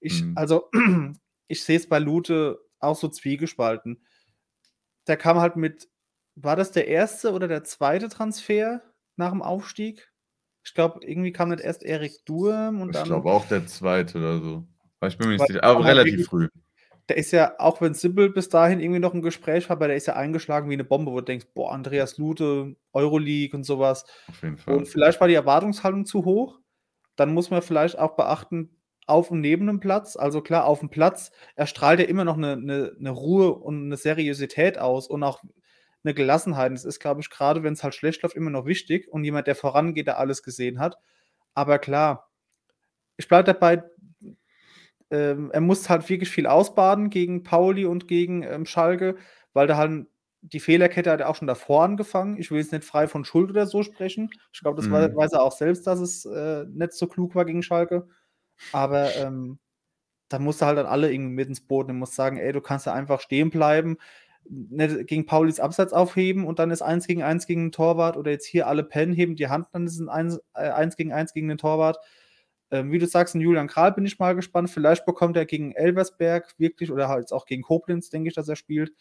[0.01, 0.33] Ich, Mhm.
[0.37, 0.71] also,
[1.49, 4.03] ich sehe es bei Lute auch so zwiegespalten.
[5.09, 5.89] Der kam halt mit,
[6.35, 8.83] war das der erste oder der zweite Transfer
[9.17, 10.11] nach dem Aufstieg?
[10.65, 13.07] Ich glaube, irgendwie kam nicht erst Erik Durm und Ich dann.
[13.07, 14.67] glaube auch der zweite oder so.
[15.01, 15.65] Aber ich bin mir nicht sicher.
[15.65, 16.49] Aber relativ früh.
[17.09, 19.97] Der ist ja, auch wenn Sibyl bis dahin irgendwie noch ein Gespräch war, aber der
[19.97, 24.05] ist ja eingeschlagen wie eine Bombe, wo du denkst, boah, Andreas Lute, Euroleague und sowas.
[24.29, 24.77] Auf jeden Fall.
[24.77, 26.61] Und vielleicht war die Erwartungshaltung zu hoch.
[27.17, 30.17] Dann muss man vielleicht auch beachten, auf und neben dem Platz.
[30.17, 33.85] Also klar, auf dem Platz, er strahlt ja immer noch eine, eine, eine Ruhe und
[33.87, 35.43] eine Seriosität aus und auch
[36.05, 36.73] eine Gelassenheit.
[36.73, 39.47] Das ist, glaube ich, gerade wenn es halt schlecht läuft, immer noch wichtig und jemand,
[39.47, 40.97] der vorangeht, der alles gesehen hat.
[41.55, 42.31] Aber klar,
[43.19, 43.83] ich bleibe dabei,
[45.11, 49.17] ähm, er muss halt wirklich viel ausbaden gegen Pauli und gegen ähm, Schalke,
[49.53, 50.07] weil da halt
[50.45, 52.37] die Fehlerkette hat er auch schon davor angefangen.
[52.39, 54.31] Ich will jetzt nicht frei von Schuld oder so sprechen.
[54.53, 54.93] Ich glaube, das Mhm.
[54.93, 58.09] wei- weiß er auch selbst, dass es äh, nicht so klug war gegen Schalke.
[58.73, 59.59] Aber ähm,
[60.29, 61.99] da musst du halt dann alle irgendwie mit ins Boot nehmen.
[62.01, 63.99] Musst sagen, ey, du kannst ja einfach stehen bleiben,
[64.49, 68.47] gegen Paulis Absatz aufheben und dann ist eins gegen eins gegen den Torwart oder jetzt
[68.47, 71.33] hier alle pennen, heben die Hand, dann ist es ein eins, äh, eins gegen eins
[71.33, 71.99] gegen den Torwart.
[72.71, 74.71] Ähm, wie du sagst, ein Julian Kral bin ich mal gespannt.
[74.71, 78.57] Vielleicht bekommt er gegen Elversberg wirklich oder halt auch gegen Koblenz, denke ich, dass er
[78.57, 78.93] spielt,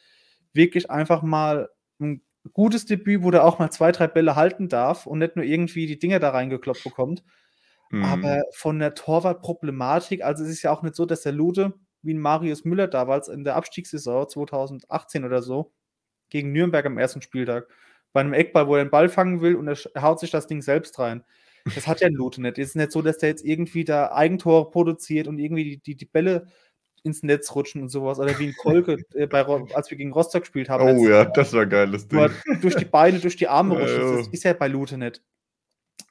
[0.54, 1.70] wirklich einfach mal
[2.00, 2.22] ein
[2.54, 5.86] gutes Debüt, wo er auch mal zwei, drei Bälle halten darf und nicht nur irgendwie
[5.88, 7.24] die Dinger da reingekloppt bekommt.
[7.92, 8.04] Mhm.
[8.04, 11.74] Aber von der Torwartproblematik, also es ist ja auch nicht so, dass der Lute
[12.04, 15.74] wie ein Marius Müller damals in der Abstiegssaison 2018 oder so
[16.30, 17.68] gegen Nürnberg am ersten Spieltag
[18.14, 20.62] bei einem Eckball, wo er den Ball fangen will und er haut sich das Ding
[20.62, 21.24] selbst rein.
[21.76, 22.58] Das hat ja ein Lute nicht.
[22.58, 25.96] Es ist nicht so, dass der jetzt irgendwie da Eigentore produziert und irgendwie die, die,
[25.96, 26.48] die Bälle
[27.04, 28.20] ins Netz rutschen und sowas.
[28.20, 30.84] Oder wie ein Kolke, äh, bei, als wir gegen Rostock gespielt haben.
[30.84, 32.30] oh ja, Jahr das war geiles Ding.
[32.62, 34.28] durch die Beine, durch die Arme Ja, rutscht.
[34.28, 35.22] Das ist, ja bei Lute nicht.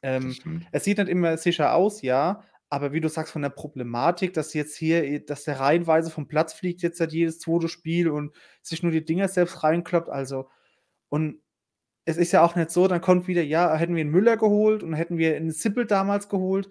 [0.03, 0.35] Ähm,
[0.73, 4.55] es sieht nicht immer sicher aus, ja, aber wie du sagst, von der Problematik, dass
[4.55, 8.83] jetzt hier, dass der reihenweise vom Platz fliegt, jetzt seit jedes zweite Spiel und sich
[8.83, 10.49] nur die Dinger selbst reinkloppt, also
[11.09, 11.43] und
[12.07, 14.83] es ist ja auch nicht so, dann kommt wieder, ja, hätten wir einen Müller geholt
[14.83, 16.71] und hätten wir einen Sippel damals geholt,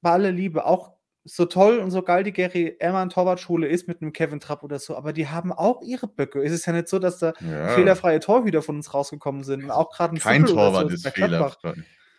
[0.00, 0.94] bei aller Liebe, auch
[1.24, 4.78] so toll und so geil die Gary Ehrmann Torwartschule ist mit einem Kevin Trapp oder
[4.80, 6.42] so, aber die haben auch ihre Böcke.
[6.42, 7.68] Es ist ja nicht so, dass da Ja.
[7.68, 11.08] fehlerfreie Torhüter von uns rausgekommen sind und auch gerade ein Kein Sippel Torwart so ist
[11.08, 11.74] fehlerfrei.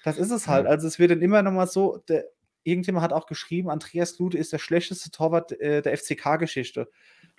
[0.05, 0.67] Das ist es halt.
[0.67, 2.25] Also es wird dann immer noch mal so, der,
[2.63, 6.89] irgendjemand hat auch geschrieben, Andreas Lute ist der schlechteste Torwart äh, der FCK-Geschichte.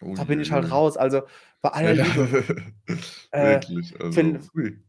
[0.00, 0.96] Da bin ich halt raus.
[0.96, 1.22] Also
[1.62, 2.56] bei aller Liebe.
[3.30, 4.00] Äh, Wirklich.
[4.00, 4.38] Also.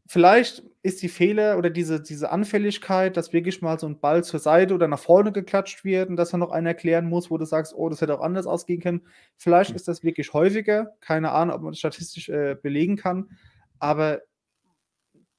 [0.05, 4.39] Vielleicht ist die Fehler oder diese, diese Anfälligkeit, dass wirklich mal so ein Ball zur
[4.39, 7.45] Seite oder nach vorne geklatscht wird und dass er noch einer erklären muss, wo du
[7.45, 9.01] sagst, oh, das hätte auch anders ausgehen können.
[9.35, 9.77] Vielleicht Hm.
[9.77, 10.93] ist das wirklich häufiger.
[11.01, 13.31] Keine Ahnung, ob man das statistisch äh, belegen kann.
[13.79, 14.21] Aber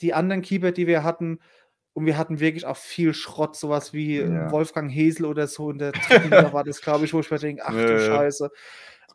[0.01, 1.39] die anderen Keeper, die wir hatten,
[1.97, 4.51] und wir hatten wirklich auch viel Schrott, sowas wie äh, Ja.
[4.51, 5.71] Wolfgang Hesel oder so.
[5.71, 5.93] In der
[6.25, 7.99] Liga war das, glaube ich, wo ich mir denke, ach du.
[7.99, 8.51] Scheiße.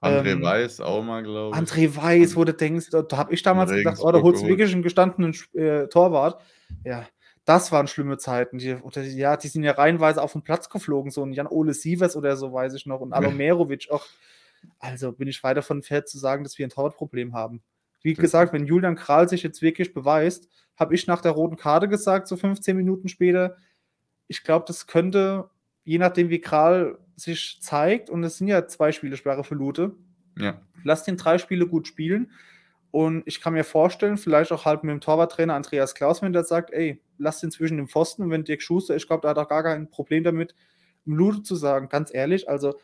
[0.01, 1.61] André ähm, Weiß auch mal, glaube ich.
[1.61, 4.47] André Weiß, wo du denkst, da, da habe ich damals gedacht, oh, da holst du
[4.47, 6.41] wirklich einen gestandenen äh, Torwart.
[6.83, 7.05] Ja,
[7.45, 8.57] das waren schlimme Zeiten.
[8.57, 12.15] Die, oder, ja, die sind ja reihenweise auf den Platz geflogen, so ein Jan-Ole Sievers
[12.15, 14.07] oder so, weiß ich noch, und Alomerovic auch.
[14.79, 17.61] Also bin ich weit davon entfernt zu sagen, dass wir ein Torwartproblem haben.
[18.01, 21.87] Wie gesagt, wenn Julian Kral sich jetzt wirklich beweist, habe ich nach der roten Karte
[21.87, 23.57] gesagt, so 15 Minuten später,
[24.27, 25.49] ich glaube, das könnte,
[25.83, 29.95] je nachdem wie Kral sich zeigt, und es sind ja zwei Spielesperre für Lute,
[30.37, 30.61] Ja.
[30.83, 32.31] lass den drei Spiele gut spielen.
[32.89, 36.43] Und ich kann mir vorstellen, vielleicht auch halt mit dem Torwarttrainer Andreas Klaus, wenn der
[36.43, 38.23] sagt, ey, lass den zwischen dem Pfosten.
[38.23, 40.55] Und wenn Dirk Schuster, ich glaube, da hat auch gar kein Problem damit,
[41.05, 42.75] im Lude zu sagen, ganz ehrlich, also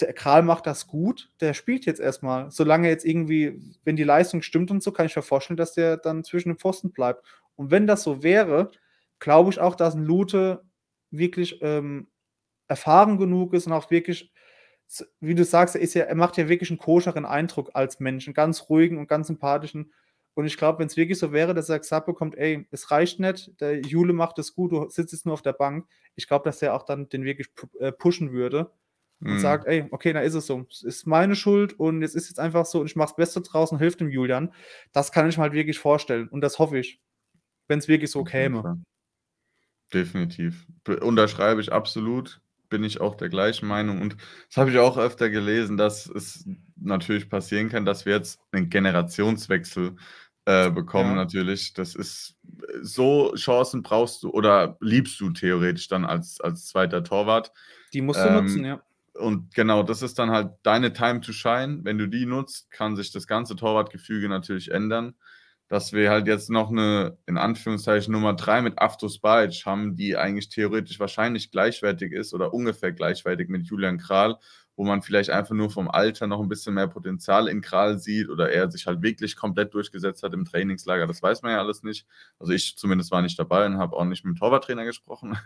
[0.00, 2.50] der Kral macht das gut, der spielt jetzt erstmal.
[2.50, 5.96] Solange jetzt irgendwie, wenn die Leistung stimmt und so, kann ich mir vorstellen, dass der
[5.96, 7.24] dann zwischen dem Pfosten bleibt.
[7.56, 8.70] Und wenn das so wäre,
[9.18, 10.64] glaube ich auch, dass ein Lute
[11.10, 12.08] wirklich ähm,
[12.66, 14.32] erfahren genug ist und auch wirklich,
[15.20, 18.26] wie du sagst, er, ist ja, er macht ja wirklich einen koscheren Eindruck als Mensch,
[18.26, 19.92] einen ganz ruhigen und ganz sympathischen.
[20.34, 23.20] Und ich glaube, wenn es wirklich so wäre, dass er gesagt bekommt, ey, es reicht
[23.20, 25.86] nicht, der Jule macht es gut, du sitzt jetzt nur auf der Bank,
[26.16, 28.72] ich glaube, dass er auch dann den wirklich äh, pushen würde
[29.22, 29.40] und Mhm.
[29.40, 30.66] sagt, ey, okay, da ist es so.
[30.70, 33.40] Es ist meine Schuld und es ist jetzt einfach so und ich mache das Beste
[33.42, 34.52] draus und hilft dem Julian.
[34.92, 37.00] Das kann ich mir halt wirklich vorstellen und das hoffe ich,
[37.68, 38.68] wenn es wirklich so käme.
[39.92, 40.66] Definitiv.
[40.84, 42.40] Be unterschreibe ich absolut.
[42.70, 44.00] Bin ich auch der gleichen Meinung.
[44.00, 44.16] Und
[44.48, 48.70] das habe ich auch öfter gelesen, dass es natürlich passieren kann, dass wir jetzt einen
[48.70, 49.96] Generationswechsel
[50.46, 51.14] äh, bekommen, Ja.
[51.14, 51.74] natürlich.
[51.74, 52.36] Das ist
[52.82, 57.52] so Chancen brauchst du oder liebst du theoretisch dann als, als zweiter Torwart.
[57.92, 58.82] Die musst du Ähm, nutzen, ja.
[59.14, 61.80] Und genau, das ist dann halt deine Time to shine.
[61.84, 65.14] Wenn du die nutzt, kann sich das ganze Torwartgefüge natürlich ändern.
[65.68, 70.16] Dass wir halt jetzt noch eine, in Anführungszeichen, Nummer 3 mit Aftos Bajic haben, die
[70.16, 74.36] eigentlich theoretisch wahrscheinlich gleichwertig ist oder ungefähr gleichwertig mit Julian Kral,
[74.76, 78.28] wo man vielleicht einfach nur vom Alter noch ein bisschen mehr Potenzial in Kral sieht
[78.28, 81.06] oder er sich halt wirklich komplett durchgesetzt hat im Trainingslager.
[81.06, 82.06] Das weiß man ja alles nicht.
[82.38, 85.38] Also ich zumindest war nicht dabei und habe auch nicht mit dem Torwarttrainer gesprochen.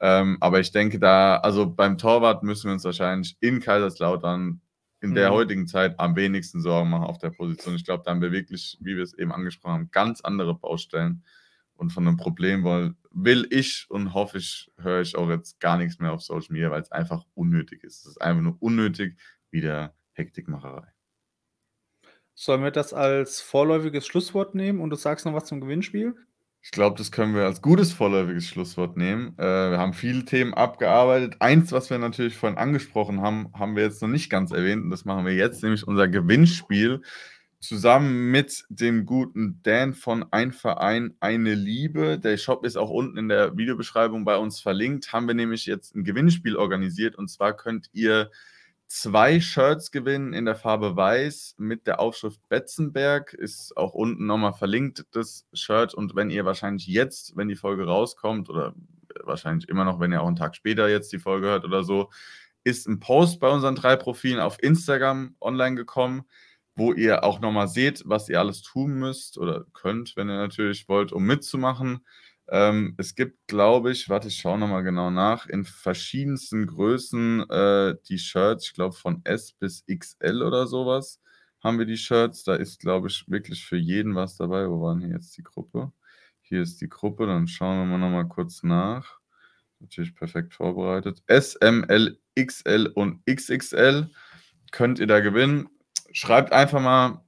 [0.00, 4.60] Ähm, aber ich denke da, also beim Torwart müssen wir uns wahrscheinlich in Kaiserslautern
[5.00, 5.32] in der Mhm.
[5.32, 7.74] heutigen Zeit am wenigsten Sorgen machen auf der Position.
[7.76, 11.24] Ich glaube, da haben wir wirklich, wie wir es eben angesprochen haben, ganz andere Baustellen.
[11.76, 15.76] Und von einem Problem will, will ich und hoffe ich, höre ich auch jetzt gar
[15.76, 18.00] nichts mehr auf Social Media, weil es einfach unnötig ist.
[18.02, 19.18] Es ist einfach nur unnötig,
[19.50, 20.86] wieder Hektikmacherei.
[22.34, 26.14] Sollen wir das als vorläufiges Schlusswort nehmen und du sagst noch was zum Gewinnspiel?
[26.64, 29.34] Ich glaube, das können wir als gutes vorläufiges Schlusswort nehmen.
[29.36, 31.36] Äh, wir haben viele Themen abgearbeitet.
[31.40, 34.88] Eins, was wir natürlich vorhin angesprochen haben, haben wir jetzt noch nicht ganz erwähnt und
[34.90, 37.02] das machen wir jetzt, nämlich unser Gewinnspiel.
[37.60, 42.18] Zusammen mit dem guten Dan von Ein Verein, eine Liebe.
[42.18, 45.12] Der Shop ist auch unten in der Videobeschreibung bei uns verlinkt.
[45.12, 48.30] Haben wir nämlich jetzt ein Gewinnspiel organisiert und zwar könnt ihr
[48.86, 53.32] zwei Shirts gewinnen in der Farbe Weiß mit der Aufschrift Betzenberg.
[53.32, 55.94] Ist auch unten nochmal verlinkt, das Shirt.
[55.94, 58.74] Und wenn ihr wahrscheinlich jetzt, wenn die Folge rauskommt, oder
[59.22, 62.10] wahrscheinlich immer noch, wenn ihr auch einen Tag später jetzt die Folge hört oder so,
[62.64, 66.24] ist ein Post bei unseren drei Profilen auf Instagram online gekommen,
[66.74, 70.88] wo ihr auch nochmal seht, was ihr alles tun müsst oder könnt, wenn ihr natürlich
[70.88, 72.04] wollt, um mitzumachen.
[72.48, 77.96] Ähm, es gibt, glaube ich, warte, ich schaue nochmal genau nach, in verschiedensten Größen äh,
[78.08, 81.20] die Shirts, ich glaube von S bis XL oder sowas
[81.64, 82.44] haben wir die Shirts.
[82.44, 84.68] Da ist, glaube ich, wirklich für jeden was dabei.
[84.68, 85.92] Wo waren hier jetzt die Gruppe?
[86.42, 89.18] Hier ist die Gruppe, dann schauen wir mal nochmal kurz nach.
[89.80, 91.22] Natürlich perfekt vorbereitet.
[91.26, 94.10] S, M, L, XL und XXL
[94.72, 95.68] könnt ihr da gewinnen.
[96.12, 97.24] Schreibt einfach mal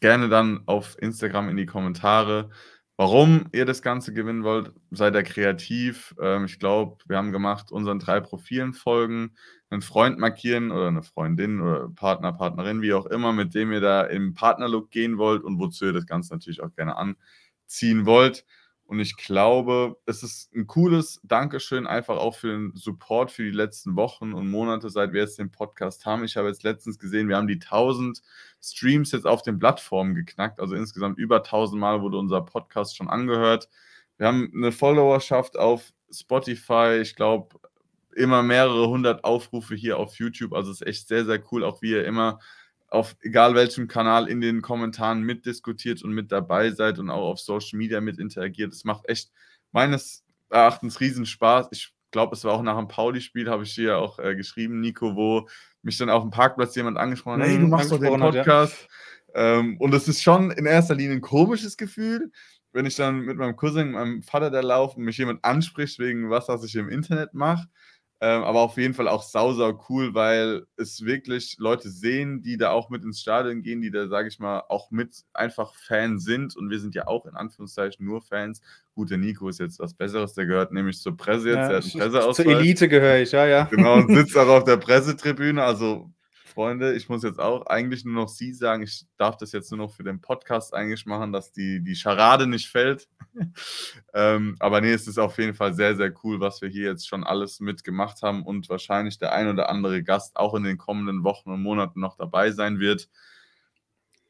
[0.00, 2.50] gerne dann auf Instagram in die Kommentare,
[2.98, 4.72] warum ihr das Ganze gewinnen wollt.
[4.90, 6.14] Seid ihr kreativ.
[6.20, 9.34] Ähm, ich glaube, wir haben gemacht, unseren drei Profilen folgen,
[9.70, 13.80] einen Freund markieren oder eine Freundin oder Partner, Partnerin, wie auch immer, mit dem ihr
[13.80, 18.44] da im Partnerlook gehen wollt und wozu ihr das Ganze natürlich auch gerne anziehen wollt.
[18.88, 23.50] Und ich glaube, es ist ein cooles Dankeschön einfach auch für den Support für die
[23.50, 26.24] letzten Wochen und Monate, seit wir jetzt den Podcast haben.
[26.24, 28.22] Ich habe jetzt letztens gesehen, wir haben die 1000
[28.62, 30.58] Streams jetzt auf den Plattformen geknackt.
[30.58, 33.68] Also insgesamt über 1000 Mal wurde unser Podcast schon angehört.
[34.16, 36.98] Wir haben eine Followerschaft auf Spotify.
[37.02, 37.60] Ich glaube,
[38.16, 40.54] immer mehrere hundert Aufrufe hier auf YouTube.
[40.54, 42.38] Also es ist echt sehr, sehr cool, auch wie ihr immer
[42.88, 47.38] auf egal welchem Kanal in den Kommentaren mitdiskutiert und mit dabei seid und auch auf
[47.38, 48.72] Social Media mit interagiert.
[48.72, 49.30] Es macht echt
[49.72, 51.68] meines Erachtens riesen Spaß.
[51.72, 55.14] Ich glaube, es war auch nach dem Pauli-Spiel, habe ich dir auch äh, geschrieben, Nico,
[55.14, 55.48] wo
[55.82, 58.88] mich dann auf dem Parkplatz jemand angesprochen hat, hey, du machst doch den Podcast.
[59.34, 59.58] ja.
[59.58, 62.32] ähm, und es ist schon in erster Linie ein komisches Gefühl,
[62.72, 66.30] wenn ich dann mit meinem Cousin, meinem Vater da laufe und mich jemand anspricht wegen
[66.30, 67.68] was, was ich im Internet mache.
[68.20, 72.56] Ähm, aber auf jeden Fall auch sau, sau cool, weil es wirklich Leute sehen, die
[72.56, 76.18] da auch mit ins Stadion gehen, die da, sage ich mal, auch mit einfach Fan
[76.18, 76.56] sind.
[76.56, 78.60] Und wir sind ja auch in Anführungszeichen nur Fans.
[78.94, 81.76] Gut, der Nico ist jetzt was Besseres, der gehört nämlich zur Presse jetzt, ja, der
[81.76, 82.36] hat einen Presseausweis.
[82.36, 83.64] Zur Elite gehöre ich, ja, ja.
[83.64, 85.62] Genau, und sitzt auch auf der Pressetribüne.
[85.62, 86.10] Also
[86.48, 89.78] Freunde, ich muss jetzt auch eigentlich nur noch Sie sagen, ich darf das jetzt nur
[89.78, 93.08] noch für den Podcast eigentlich machen, dass die, die Scharade nicht fällt.
[94.14, 97.06] ähm, aber nee, es ist auf jeden Fall sehr, sehr cool, was wir hier jetzt
[97.06, 101.22] schon alles mitgemacht haben und wahrscheinlich der ein oder andere Gast auch in den kommenden
[101.22, 103.08] Wochen und Monaten noch dabei sein wird.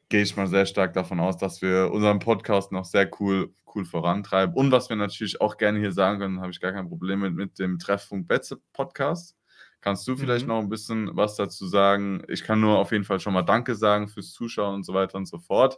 [0.09, 3.85] Gehe ich mal sehr stark davon aus, dass wir unseren Podcast noch sehr cool, cool
[3.85, 4.55] vorantreiben.
[4.55, 7.33] Und was wir natürlich auch gerne hier sagen können, habe ich gar kein Problem mit,
[7.33, 9.38] mit dem Treffpunkt Betze Podcast
[9.81, 10.49] Kannst du vielleicht mhm.
[10.49, 12.21] noch ein bisschen was dazu sagen?
[12.27, 15.17] Ich kann nur auf jeden Fall schon mal Danke sagen fürs Zuschauen und so weiter
[15.17, 15.77] und so fort.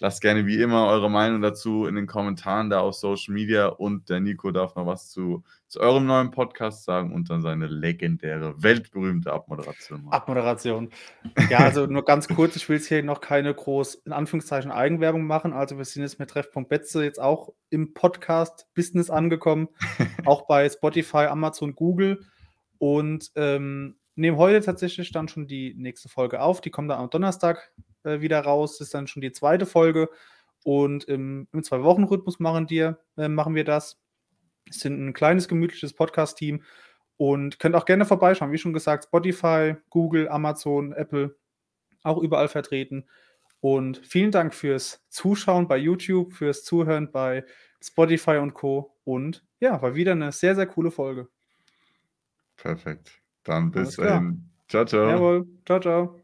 [0.00, 4.08] Lasst gerne wie immer eure Meinung dazu in den Kommentaren da auf Social Media und
[4.08, 8.62] der Nico darf noch was zu, zu eurem neuen Podcast sagen und dann seine legendäre,
[8.62, 10.14] weltberühmte Abmoderation machen.
[10.14, 10.90] Abmoderation.
[11.50, 15.24] Ja, also nur ganz kurz, ich will jetzt hier noch keine groß, in Anführungszeichen, Eigenwerbung
[15.24, 15.52] machen.
[15.52, 19.68] Also wir sind jetzt mit Treffpunkt Betze jetzt auch im Podcast-Business angekommen,
[20.26, 22.20] auch bei Spotify, Amazon, Google
[22.78, 26.60] und ähm, nehmen heute tatsächlich dann schon die nächste Folge auf.
[26.60, 27.72] Die kommt dann am Donnerstag
[28.02, 28.78] äh, wieder raus.
[28.78, 30.08] Das ist dann schon die zweite Folge.
[30.64, 34.00] Und im, im Zwei-Wochen-Rhythmus machen, äh, machen wir das.
[34.64, 36.62] Wir sind ein kleines, gemütliches Podcast-Team
[37.16, 38.52] und könnt auch gerne vorbeischauen.
[38.52, 41.36] Wie schon gesagt, Spotify, Google, Amazon, Apple,
[42.02, 43.08] auch überall vertreten.
[43.60, 47.44] Und vielen Dank fürs Zuschauen bei YouTube, fürs Zuhören bei
[47.82, 48.94] Spotify und Co.
[49.04, 51.28] Und ja, war wieder eine sehr, sehr coole Folge.
[52.58, 53.22] Perfekt.
[53.44, 54.50] Dann bis dahin.
[54.68, 55.32] Ciao, ciao.
[55.32, 55.46] Jawohl.
[55.66, 56.16] Ciao, ciao.